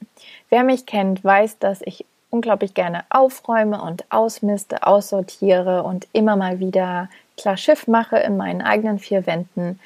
Wer 0.49 0.63
mich 0.63 0.85
kennt, 0.85 1.23
weiß, 1.23 1.57
dass 1.57 1.81
ich 1.81 2.05
unglaublich 2.29 2.75
gerne 2.75 3.05
aufräume 3.09 3.81
und 3.81 4.05
ausmiste, 4.11 4.85
aussortiere 4.85 5.81
und 5.81 6.07
immer 6.13 6.35
mal 6.35 6.59
wieder 6.59 7.09
klar 7.37 7.57
Schiff 7.57 7.87
mache 7.87 8.17
in 8.17 8.37
meinen 8.37 8.61
eigenen 8.61 8.99
vier 8.99 9.25
Wänden. 9.25 9.79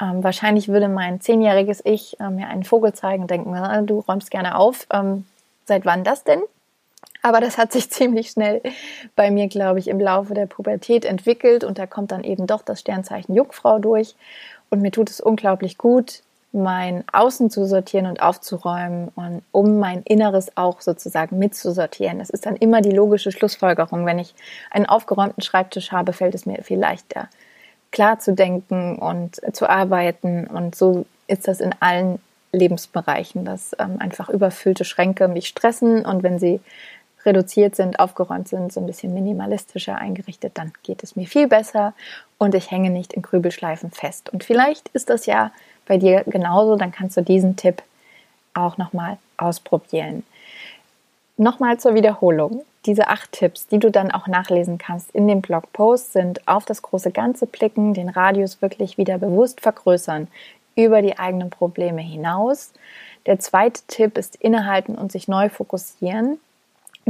Ähm, 0.00 0.22
wahrscheinlich 0.22 0.68
würde 0.68 0.86
mein 0.86 1.20
zehnjähriges 1.20 1.84
Ich 1.84 2.20
äh, 2.20 2.30
mir 2.30 2.46
einen 2.46 2.62
Vogel 2.62 2.92
zeigen 2.92 3.22
und 3.22 3.32
denken, 3.32 3.52
du 3.88 3.98
räumst 3.98 4.30
gerne 4.30 4.56
auf. 4.56 4.86
Ähm, 4.92 5.26
seit 5.64 5.84
wann 5.84 6.04
das 6.04 6.22
denn? 6.22 6.40
Aber 7.22 7.40
das 7.40 7.58
hat 7.58 7.72
sich 7.72 7.90
ziemlich 7.90 8.30
schnell 8.30 8.62
bei 9.16 9.30
mir, 9.30 9.48
glaube 9.48 9.78
ich, 9.78 9.88
im 9.88 10.00
Laufe 10.00 10.34
der 10.34 10.46
Pubertät 10.46 11.04
entwickelt 11.04 11.64
und 11.64 11.78
da 11.78 11.86
kommt 11.86 12.12
dann 12.12 12.24
eben 12.24 12.46
doch 12.46 12.62
das 12.62 12.80
Sternzeichen 12.80 13.34
Jungfrau 13.34 13.78
durch. 13.78 14.14
Und 14.70 14.82
mir 14.82 14.92
tut 14.92 15.10
es 15.10 15.20
unglaublich 15.20 15.78
gut, 15.78 16.22
mein 16.52 17.04
Außen 17.12 17.50
zu 17.50 17.66
sortieren 17.66 18.06
und 18.06 18.22
aufzuräumen 18.22 19.08
und 19.14 19.42
um 19.52 19.78
mein 19.78 20.02
Inneres 20.02 20.56
auch 20.56 20.80
sozusagen 20.80 21.38
mitzusortieren. 21.38 22.18
Das 22.18 22.30
ist 22.30 22.46
dann 22.46 22.56
immer 22.56 22.80
die 22.80 22.90
logische 22.90 23.30
Schlussfolgerung. 23.30 24.04
Wenn 24.04 24.18
ich 24.18 24.34
einen 24.70 24.86
aufgeräumten 24.86 25.42
Schreibtisch 25.42 25.92
habe, 25.92 26.12
fällt 26.12 26.34
es 26.34 26.46
mir 26.46 26.62
viel 26.62 26.78
leichter, 26.78 27.28
klar 27.92 28.18
zu 28.18 28.32
denken 28.32 28.96
und 28.96 29.40
zu 29.54 29.68
arbeiten. 29.68 30.46
Und 30.46 30.74
so 30.74 31.04
ist 31.28 31.46
das 31.46 31.60
in 31.60 31.74
allen 31.78 32.20
Lebensbereichen, 32.52 33.44
dass 33.44 33.76
ähm, 33.78 33.96
einfach 34.00 34.28
überfüllte 34.28 34.84
Schränke 34.84 35.28
mich 35.28 35.46
stressen 35.46 36.04
und 36.04 36.24
wenn 36.24 36.40
sie 36.40 36.60
reduziert 37.24 37.76
sind, 37.76 37.98
aufgeräumt 37.98 38.48
sind, 38.48 38.72
so 38.72 38.80
ein 38.80 38.86
bisschen 38.86 39.14
minimalistischer 39.14 39.96
eingerichtet, 39.96 40.52
dann 40.56 40.72
geht 40.82 41.02
es 41.02 41.16
mir 41.16 41.26
viel 41.26 41.48
besser 41.48 41.94
und 42.38 42.54
ich 42.54 42.70
hänge 42.70 42.90
nicht 42.90 43.12
in 43.12 43.22
Grübelschleifen 43.22 43.90
fest. 43.90 44.30
Und 44.30 44.44
vielleicht 44.44 44.88
ist 44.88 45.10
das 45.10 45.26
ja 45.26 45.52
bei 45.86 45.98
dir 45.98 46.24
genauso, 46.24 46.76
dann 46.76 46.92
kannst 46.92 47.16
du 47.16 47.22
diesen 47.22 47.56
Tipp 47.56 47.82
auch 48.54 48.78
nochmal 48.78 49.18
ausprobieren. 49.36 50.24
Nochmal 51.36 51.78
zur 51.78 51.94
Wiederholung. 51.94 52.64
Diese 52.86 53.08
acht 53.08 53.32
Tipps, 53.32 53.66
die 53.66 53.78
du 53.78 53.90
dann 53.90 54.10
auch 54.10 54.26
nachlesen 54.26 54.78
kannst 54.78 55.10
in 55.10 55.28
dem 55.28 55.42
Blogpost, 55.42 56.12
sind 56.12 56.46
auf 56.48 56.64
das 56.64 56.82
große 56.82 57.10
Ganze 57.10 57.46
blicken, 57.46 57.92
den 57.92 58.08
Radius 58.08 58.62
wirklich 58.62 58.96
wieder 58.96 59.18
bewusst 59.18 59.60
vergrößern, 59.60 60.28
über 60.76 61.02
die 61.02 61.18
eigenen 61.18 61.50
Probleme 61.50 62.00
hinaus. 62.00 62.72
Der 63.26 63.38
zweite 63.38 63.82
Tipp 63.86 64.16
ist 64.16 64.36
innehalten 64.36 64.94
und 64.96 65.12
sich 65.12 65.28
neu 65.28 65.50
fokussieren. 65.50 66.38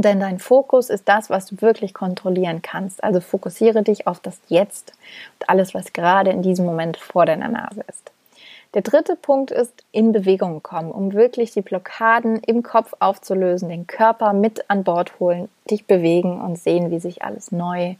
Denn 0.01 0.19
dein 0.19 0.39
Fokus 0.39 0.89
ist 0.89 1.07
das, 1.07 1.29
was 1.29 1.45
du 1.45 1.61
wirklich 1.61 1.93
kontrollieren 1.93 2.63
kannst. 2.63 3.03
Also 3.03 3.21
fokussiere 3.21 3.83
dich 3.83 4.07
auf 4.07 4.19
das 4.19 4.39
Jetzt 4.47 4.93
und 5.39 5.49
alles, 5.49 5.75
was 5.75 5.93
gerade 5.93 6.31
in 6.31 6.41
diesem 6.41 6.65
Moment 6.65 6.97
vor 6.97 7.27
deiner 7.27 7.49
Nase 7.49 7.83
ist. 7.87 8.11
Der 8.73 8.81
dritte 8.81 9.15
Punkt 9.15 9.51
ist 9.51 9.83
in 9.91 10.11
Bewegung 10.11 10.63
kommen, 10.63 10.91
um 10.91 11.13
wirklich 11.13 11.51
die 11.51 11.61
Blockaden 11.61 12.37
im 12.37 12.63
Kopf 12.63 12.93
aufzulösen, 12.99 13.69
den 13.69 13.85
Körper 13.85 14.33
mit 14.33 14.69
an 14.71 14.83
Bord 14.83 15.19
holen, 15.19 15.49
dich 15.69 15.85
bewegen 15.85 16.41
und 16.41 16.57
sehen, 16.57 16.89
wie 16.89 16.99
sich 16.99 17.23
alles 17.23 17.51
neu 17.51 17.95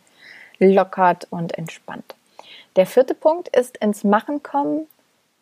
lockert 0.59 1.27
und 1.29 1.55
entspannt. 1.57 2.15
Der 2.77 2.87
vierte 2.87 3.13
Punkt 3.13 3.49
ist 3.49 3.77
ins 3.77 4.03
Machen 4.03 4.41
kommen, 4.41 4.87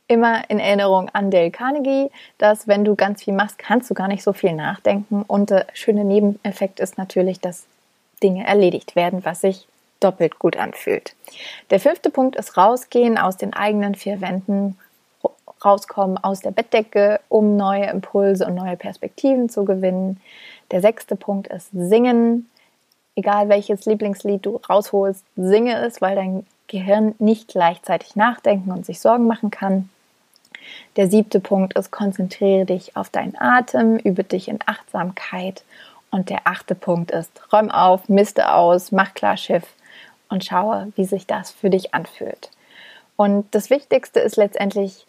immer 0.10 0.50
in 0.50 0.60
Erinnerung 0.60 1.10
an 1.14 1.32
Dale 1.32 1.52
Carnegie, 1.52 2.10
dass 2.40 2.68
wenn 2.68 2.84
du 2.84 2.96
ganz 2.96 3.24
viel 3.24 3.34
machst, 3.34 3.60
kannst 3.60 3.90
du 3.90 3.94
gar 3.94 4.08
nicht 4.08 4.24
so 4.24 4.34
viel 4.34 4.54
nachdenken. 4.54 5.24
Und 5.26 5.52
der 5.52 5.68
schöne 5.74 6.04
Nebeneffekt 6.04 6.80
ist 6.80 6.98
natürlich, 6.98 7.40
dass 7.40 7.66
Dinge 8.22 8.46
erledigt 8.46 8.96
werden, 8.96 9.24
was 9.24 9.42
sich 9.42 9.68
doppelt 10.00 10.40
gut 10.40 10.58
anfühlt. 10.58 11.14
Der 11.70 11.80
fünfte 11.80 12.10
Punkt 12.10 12.36
ist 12.36 12.58
rausgehen 12.58 13.18
aus 13.18 13.38
den 13.38 13.54
eigenen 13.54 13.96
vier 13.96 14.20
Wänden, 14.20 14.78
rauskommen 15.64 16.18
aus 16.18 16.40
der 16.40 16.52
Bettdecke, 16.52 17.20
um 17.30 17.56
neue 17.56 17.86
Impulse 17.86 18.46
und 18.46 18.56
neue 18.56 18.78
Perspektiven 18.78 19.48
zu 19.50 19.64
gewinnen. 19.64 20.20
Der 20.72 20.82
sechste 20.82 21.16
Punkt 21.16 21.48
ist 21.48 21.70
singen. 21.72 22.50
Egal 23.16 23.50
welches 23.50 23.86
Lieblingslied 23.86 24.46
du 24.46 24.60
rausholst, 24.70 25.24
singe 25.36 25.78
es, 25.86 26.02
weil 26.02 26.16
dein 26.16 26.48
Gehirn 26.68 27.14
nicht 27.20 27.50
gleichzeitig 27.50 28.16
nachdenken 28.16 28.72
und 28.72 28.86
sich 28.86 29.00
Sorgen 29.00 29.28
machen 29.28 29.52
kann. 29.52 29.90
Der 30.96 31.10
siebte 31.10 31.40
Punkt 31.40 31.78
ist, 31.78 31.92
konzentriere 31.92 32.66
dich 32.66 32.96
auf 32.96 33.10
deinen 33.10 33.36
Atem, 33.40 33.98
übe 33.98 34.24
dich 34.24 34.48
in 34.48 34.60
Achtsamkeit. 34.66 35.64
Und 36.12 36.30
der 36.30 36.42
achte 36.46 36.76
Punkt 36.76 37.12
ist, 37.12 37.32
räum 37.54 37.70
auf, 37.70 38.10
miste 38.10 38.52
aus, 38.52 38.92
mach 38.92 39.14
klar 39.14 39.38
Schiff 39.38 39.66
und 40.28 40.44
schaue, 40.44 40.92
wie 40.96 41.06
sich 41.06 41.28
das 41.28 41.52
für 41.52 41.70
dich 41.70 41.94
anfühlt. 41.94 42.50
Und 43.16 43.46
das 43.52 43.70
Wichtigste 43.70 44.20
ist 44.20 44.38
letztendlich 44.38 45.06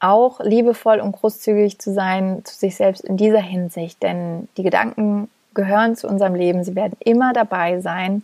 auch 0.00 0.40
liebevoll 0.40 1.00
und 1.00 1.12
großzügig 1.12 1.78
zu 1.78 1.92
sein 1.92 2.44
zu 2.44 2.54
sich 2.54 2.76
selbst 2.76 3.04
in 3.04 3.16
dieser 3.16 3.40
Hinsicht, 3.40 4.02
denn 4.02 4.48
die 4.56 4.62
Gedanken 4.62 5.28
gehören 5.54 5.96
zu 5.96 6.06
unserem 6.06 6.34
Leben, 6.34 6.62
sie 6.62 6.76
werden 6.76 6.96
immer 7.00 7.32
dabei 7.32 7.80
sein, 7.80 8.22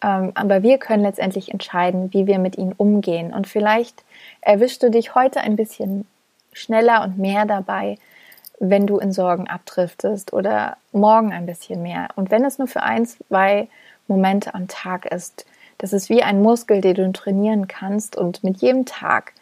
aber 0.00 0.62
wir 0.62 0.78
können 0.78 1.02
letztendlich 1.02 1.52
entscheiden, 1.52 2.12
wie 2.12 2.26
wir 2.26 2.38
mit 2.38 2.56
ihnen 2.56 2.72
umgehen. 2.72 3.32
Und 3.32 3.46
vielleicht 3.46 4.02
erwischst 4.40 4.82
du 4.82 4.90
dich 4.90 5.14
heute 5.14 5.40
ein 5.40 5.56
bisschen 5.56 6.06
schneller 6.52 7.02
und 7.02 7.18
mehr 7.18 7.44
dabei, 7.44 7.98
wenn 8.58 8.86
du 8.86 8.98
in 8.98 9.12
Sorgen 9.12 9.48
abdriftest 9.48 10.32
oder 10.32 10.76
morgen 10.92 11.32
ein 11.32 11.46
bisschen 11.46 11.82
mehr. 11.82 12.08
Und 12.16 12.30
wenn 12.30 12.44
es 12.44 12.58
nur 12.58 12.68
für 12.68 12.82
ein, 12.82 13.06
zwei 13.06 13.68
Momente 14.06 14.54
am 14.54 14.68
Tag 14.68 15.06
ist, 15.06 15.46
das 15.78 15.92
ist 15.92 16.10
wie 16.10 16.22
ein 16.22 16.42
Muskel, 16.42 16.80
den 16.80 16.94
du 16.94 17.12
trainieren 17.12 17.68
kannst 17.68 18.16
und 18.16 18.44
mit 18.44 18.58
jedem 18.58 18.84
Tag 18.84 19.32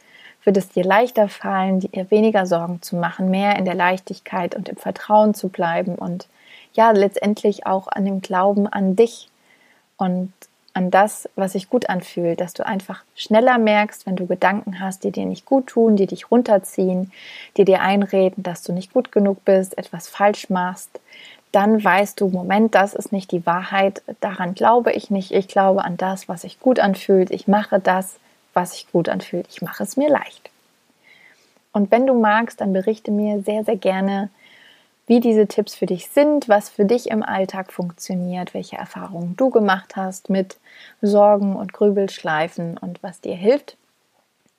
wird 0.45 0.57
es 0.57 0.69
dir 0.69 0.85
leichter 0.85 1.29
fallen, 1.29 1.81
dir 1.81 2.11
weniger 2.11 2.47
Sorgen 2.47 2.81
zu 2.81 2.97
machen, 2.97 3.29
mehr 3.29 3.57
in 3.57 3.65
der 3.65 3.75
Leichtigkeit 3.75 4.55
und 4.55 4.69
im 4.69 4.77
Vertrauen 4.77 5.35
zu 5.35 5.49
bleiben 5.49 5.97
und 5.97 6.29
ja, 6.75 6.93
letztendlich 6.93 7.67
auch 7.67 7.89
an 7.89 8.05
dem 8.05 8.21
Glauben 8.21 8.69
an 8.69 8.95
dich 8.95 9.29
und 9.99 10.33
an 10.73 10.91
das, 10.91 11.29
was 11.35 11.53
sich 11.53 11.69
gut 11.69 11.89
anfühlt, 11.89 12.41
dass 12.41 12.55
du 12.55 12.65
einfach 12.65 13.03
schneller 13.17 13.59
merkst, 13.59 14.07
wenn 14.07 14.17
du 14.17 14.27
Gedanken 14.27 14.81
hast, 14.81 15.03
die 15.03 15.11
dir 15.11 15.27
nicht 15.27 15.45
gut 15.45 15.67
tun, 15.67 15.97
die 15.97 16.07
dich 16.07 16.31
runterziehen, 16.31 17.11
die 17.57 17.65
dir 17.65 17.81
einreden, 17.81 18.45
dass 18.45 18.63
du 18.63 18.73
nicht 18.73 18.93
gut 18.93 19.11
genug 19.11 19.45
bist, 19.45 19.77
etwas 19.77 20.09
falsch 20.09 20.51
machst, 20.51 21.01
dann 21.51 21.83
weißt 21.83 22.21
du, 22.21 22.29
Moment, 22.29 22.75
das 22.75 22.95
ist 22.95 23.11
nicht 23.11 23.33
die 23.33 23.45
Wahrheit, 23.45 24.03
daran 24.21 24.55
glaube 24.55 24.93
ich 24.93 25.11
nicht, 25.11 25.33
ich 25.33 25.49
glaube 25.49 25.85
an 25.85 25.97
das, 25.97 26.29
was 26.29 26.43
sich 26.43 26.61
gut 26.61 26.79
anfühlt, 26.79 27.31
ich 27.31 27.49
mache 27.49 27.81
das, 27.81 28.17
was 28.55 28.73
sich 28.73 28.91
gut 28.93 29.09
anfühlt, 29.09 29.47
ich 29.51 29.63
mache 29.63 29.83
es 29.83 29.97
mir 29.97 30.09
leicht. 30.09 30.51
Und 31.73 31.91
wenn 31.91 32.07
du 32.07 32.15
magst, 32.15 32.61
dann 32.61 32.73
berichte 32.73 33.11
mir 33.11 33.43
sehr, 33.43 33.65
sehr 33.65 33.77
gerne, 33.77 34.31
wie 35.09 35.21
diese 35.21 35.47
Tipps 35.47 35.75
für 35.75 35.87
dich 35.87 36.09
sind, 36.09 36.49
was 36.49 36.69
für 36.69 36.85
dich 36.85 37.11
im 37.11 37.23
Alltag 37.23 37.73
funktioniert, 37.73 38.55
welche 38.55 38.77
Erfahrungen 38.77 39.35
du 39.37 39.51
gemacht 39.51 39.97
hast 39.97 40.31
mit 40.31 40.59
Sorgen 41.03 41.57
und 41.57 41.73
Grübelschleifen 41.73 42.79
und 42.79 43.03
was 43.03 43.21
dir 43.21 43.35
hilft. 43.35 43.77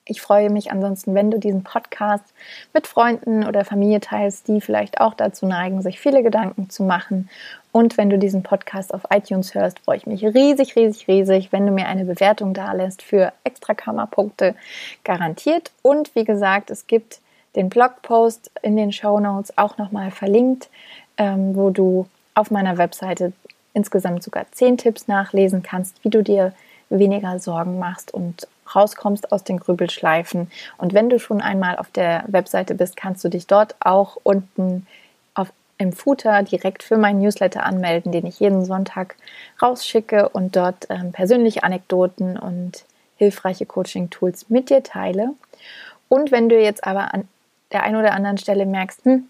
Ich 0.06 0.22
freue 0.22 0.50
mich 0.50 0.72
ansonsten, 0.72 1.14
wenn 1.14 1.30
du 1.30 1.38
diesen 1.38 1.64
Podcast 1.64 2.26
mit 2.74 2.88
Freunden 2.88 3.46
oder 3.46 3.64
Familie 3.64 4.00
teilst, 4.00 4.48
die 4.48 4.60
vielleicht 4.60 5.00
auch 5.00 5.14
dazu 5.14 5.46
neigen, 5.46 5.84
sich 5.84 6.00
viele 6.00 6.24
Gedanken 6.24 6.72
zu 6.72 6.82
machen. 6.82 7.30
Und 7.72 7.96
wenn 7.96 8.10
du 8.10 8.18
diesen 8.18 8.42
Podcast 8.42 8.92
auf 8.92 9.02
iTunes 9.12 9.54
hörst, 9.54 9.78
freue 9.78 9.98
ich 9.98 10.08
mich 10.08 10.26
riesig, 10.26 10.76
riesig, 10.76 11.08
riesig, 11.08 11.52
wenn 11.52 11.68
du 11.68 11.72
mir 11.72 11.86
eine 11.86 12.06
Bewertung 12.06 12.56
da 12.56 12.74
lässt 12.74 13.04
für 13.04 13.34
extra 13.44 13.76
Kammerpunkte 13.76 14.56
garantiert. 15.04 15.70
Und 15.84 16.16
wie 16.16 16.24
gesagt, 16.24 16.72
es 16.72 16.88
gibt 16.88 17.22
den 17.56 17.70
Blogpost 17.70 18.52
in 18.62 18.76
den 18.76 18.92
Show 18.92 19.20
Notes 19.20 19.58
auch 19.58 19.78
nochmal 19.78 20.12
verlinkt, 20.12 20.70
ähm, 21.18 21.56
wo 21.56 21.70
du 21.70 22.08
auf 22.36 22.52
meiner 22.52 22.78
Webseite 22.78 23.34
insgesamt 23.74 24.24
sogar 24.24 24.46
zehn 24.52 24.78
Tipps 24.78 25.08
nachlesen 25.08 25.64
kannst, 25.64 26.04
wie 26.04 26.10
du 26.10 26.24
dir 26.24 26.54
weniger 26.90 27.40
Sorgen 27.40 27.80
machst 27.80 28.14
und 28.14 28.48
rauskommst 28.76 29.32
aus 29.32 29.44
den 29.44 29.60
Grübelschleifen. 29.60 30.52
Und 30.78 30.94
wenn 30.94 31.10
du 31.10 31.20
schon 31.20 31.42
einmal 31.42 31.78
auf 31.78 31.90
der 31.92 32.24
Webseite 32.28 32.76
bist, 32.76 32.96
kannst 32.96 33.24
du 33.24 33.30
dich 33.30 33.48
dort 33.48 33.76
auch 33.80 34.18
unten 34.24 34.86
auf, 35.34 35.52
im 35.78 35.94
Footer 35.94 36.44
direkt 36.44 36.84
für 36.84 36.98
meinen 36.98 37.20
Newsletter 37.20 37.64
anmelden, 37.64 38.12
den 38.12 38.26
ich 38.26 38.40
jeden 38.40 38.66
Sonntag 38.66 39.16
rausschicke 39.62 40.30
und 40.30 40.56
dort 40.56 40.88
ähm, 40.90 41.12
persönliche 41.12 41.64
Anekdoten 41.64 42.38
und 42.38 42.86
hilfreiche 43.18 43.66
Coaching-Tools 43.66 44.50
mit 44.50 44.70
dir 44.70 44.84
teile. 44.84 45.32
Und 46.08 46.32
wenn 46.32 46.50
du 46.50 46.60
jetzt 46.60 46.86
aber 46.86 47.14
an 47.14 47.28
der 47.72 47.84
einen 47.84 47.98
oder 47.98 48.14
anderen 48.14 48.38
Stelle 48.38 48.66
merkst, 48.66 49.06
hm, 49.06 49.30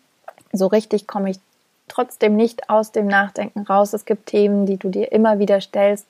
so 0.51 0.67
richtig 0.67 1.07
komme 1.07 1.31
ich 1.31 1.39
trotzdem 1.87 2.35
nicht 2.35 2.69
aus 2.69 2.91
dem 2.91 3.07
Nachdenken 3.07 3.61
raus. 3.61 3.93
Es 3.93 4.05
gibt 4.05 4.27
Themen, 4.27 4.65
die 4.65 4.77
du 4.77 4.89
dir 4.89 5.11
immer 5.11 5.39
wieder 5.39 5.59
stellst, 5.59 6.07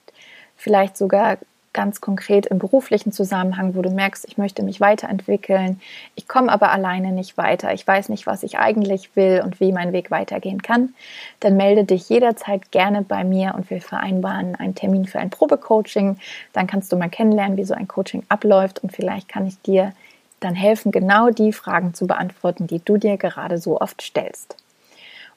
vielleicht 0.57 0.97
sogar 0.97 1.37
ganz 1.71 2.01
konkret 2.01 2.47
im 2.47 2.57
beruflichen 2.57 3.11
Zusammenhang, 3.11 3.75
wo 3.75 3.81
du 3.81 3.91
merkst, 3.91 4.25
ich 4.27 4.37
möchte 4.37 4.63
mich 4.63 4.81
weiterentwickeln, 4.81 5.79
ich 6.15 6.27
komme 6.27 6.51
aber 6.51 6.71
alleine 6.71 7.11
nicht 7.11 7.37
weiter, 7.37 7.73
ich 7.73 7.85
weiß 7.85 8.09
nicht, 8.09 8.25
was 8.25 8.43
ich 8.43 8.57
eigentlich 8.57 9.15
will 9.15 9.41
und 9.45 9.59
wie 9.59 9.71
mein 9.71 9.93
Weg 9.93 10.09
weitergehen 10.09 10.63
kann, 10.63 10.93
dann 11.39 11.57
melde 11.57 11.83
dich 11.83 12.09
jederzeit 12.09 12.71
gerne 12.71 13.03
bei 13.03 13.23
mir 13.23 13.53
und 13.55 13.69
wir 13.69 13.81
vereinbaren 13.81 14.55
einen 14.55 14.75
Termin 14.75 15.05
für 15.05 15.19
ein 15.19 15.29
Probecoaching. 15.29 16.17
Dann 16.53 16.67
kannst 16.67 16.91
du 16.91 16.97
mal 16.97 17.09
kennenlernen, 17.09 17.57
wie 17.57 17.65
so 17.65 17.75
ein 17.75 17.87
Coaching 17.87 18.23
abläuft 18.29 18.79
und 18.79 18.91
vielleicht 18.91 19.29
kann 19.29 19.45
ich 19.45 19.61
dir 19.61 19.93
dann 20.39 20.55
helfen, 20.55 20.91
genau 20.91 21.29
die 21.29 21.53
Fragen 21.53 21.93
zu 21.93 22.07
beantworten, 22.07 22.67
die 22.67 22.79
du 22.83 22.97
dir 22.97 23.17
gerade 23.17 23.57
so 23.57 23.79
oft 23.79 24.01
stellst. 24.01 24.55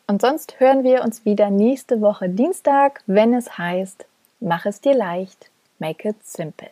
Und 0.07 0.21
sonst 0.21 0.59
hören 0.61 0.85
wir 0.85 1.03
uns 1.03 1.25
wieder 1.25 1.51
nächste 1.51 2.01
Woche 2.01 2.29
Dienstag, 2.29 3.03
wenn 3.07 3.35
es 3.35 3.57
heißt, 3.59 4.05
mach 4.41 4.67
es 4.67 4.81
dir 4.81 4.95
leicht, 4.95 5.51
make 5.79 6.09
it 6.09 6.17
simple. 6.25 6.71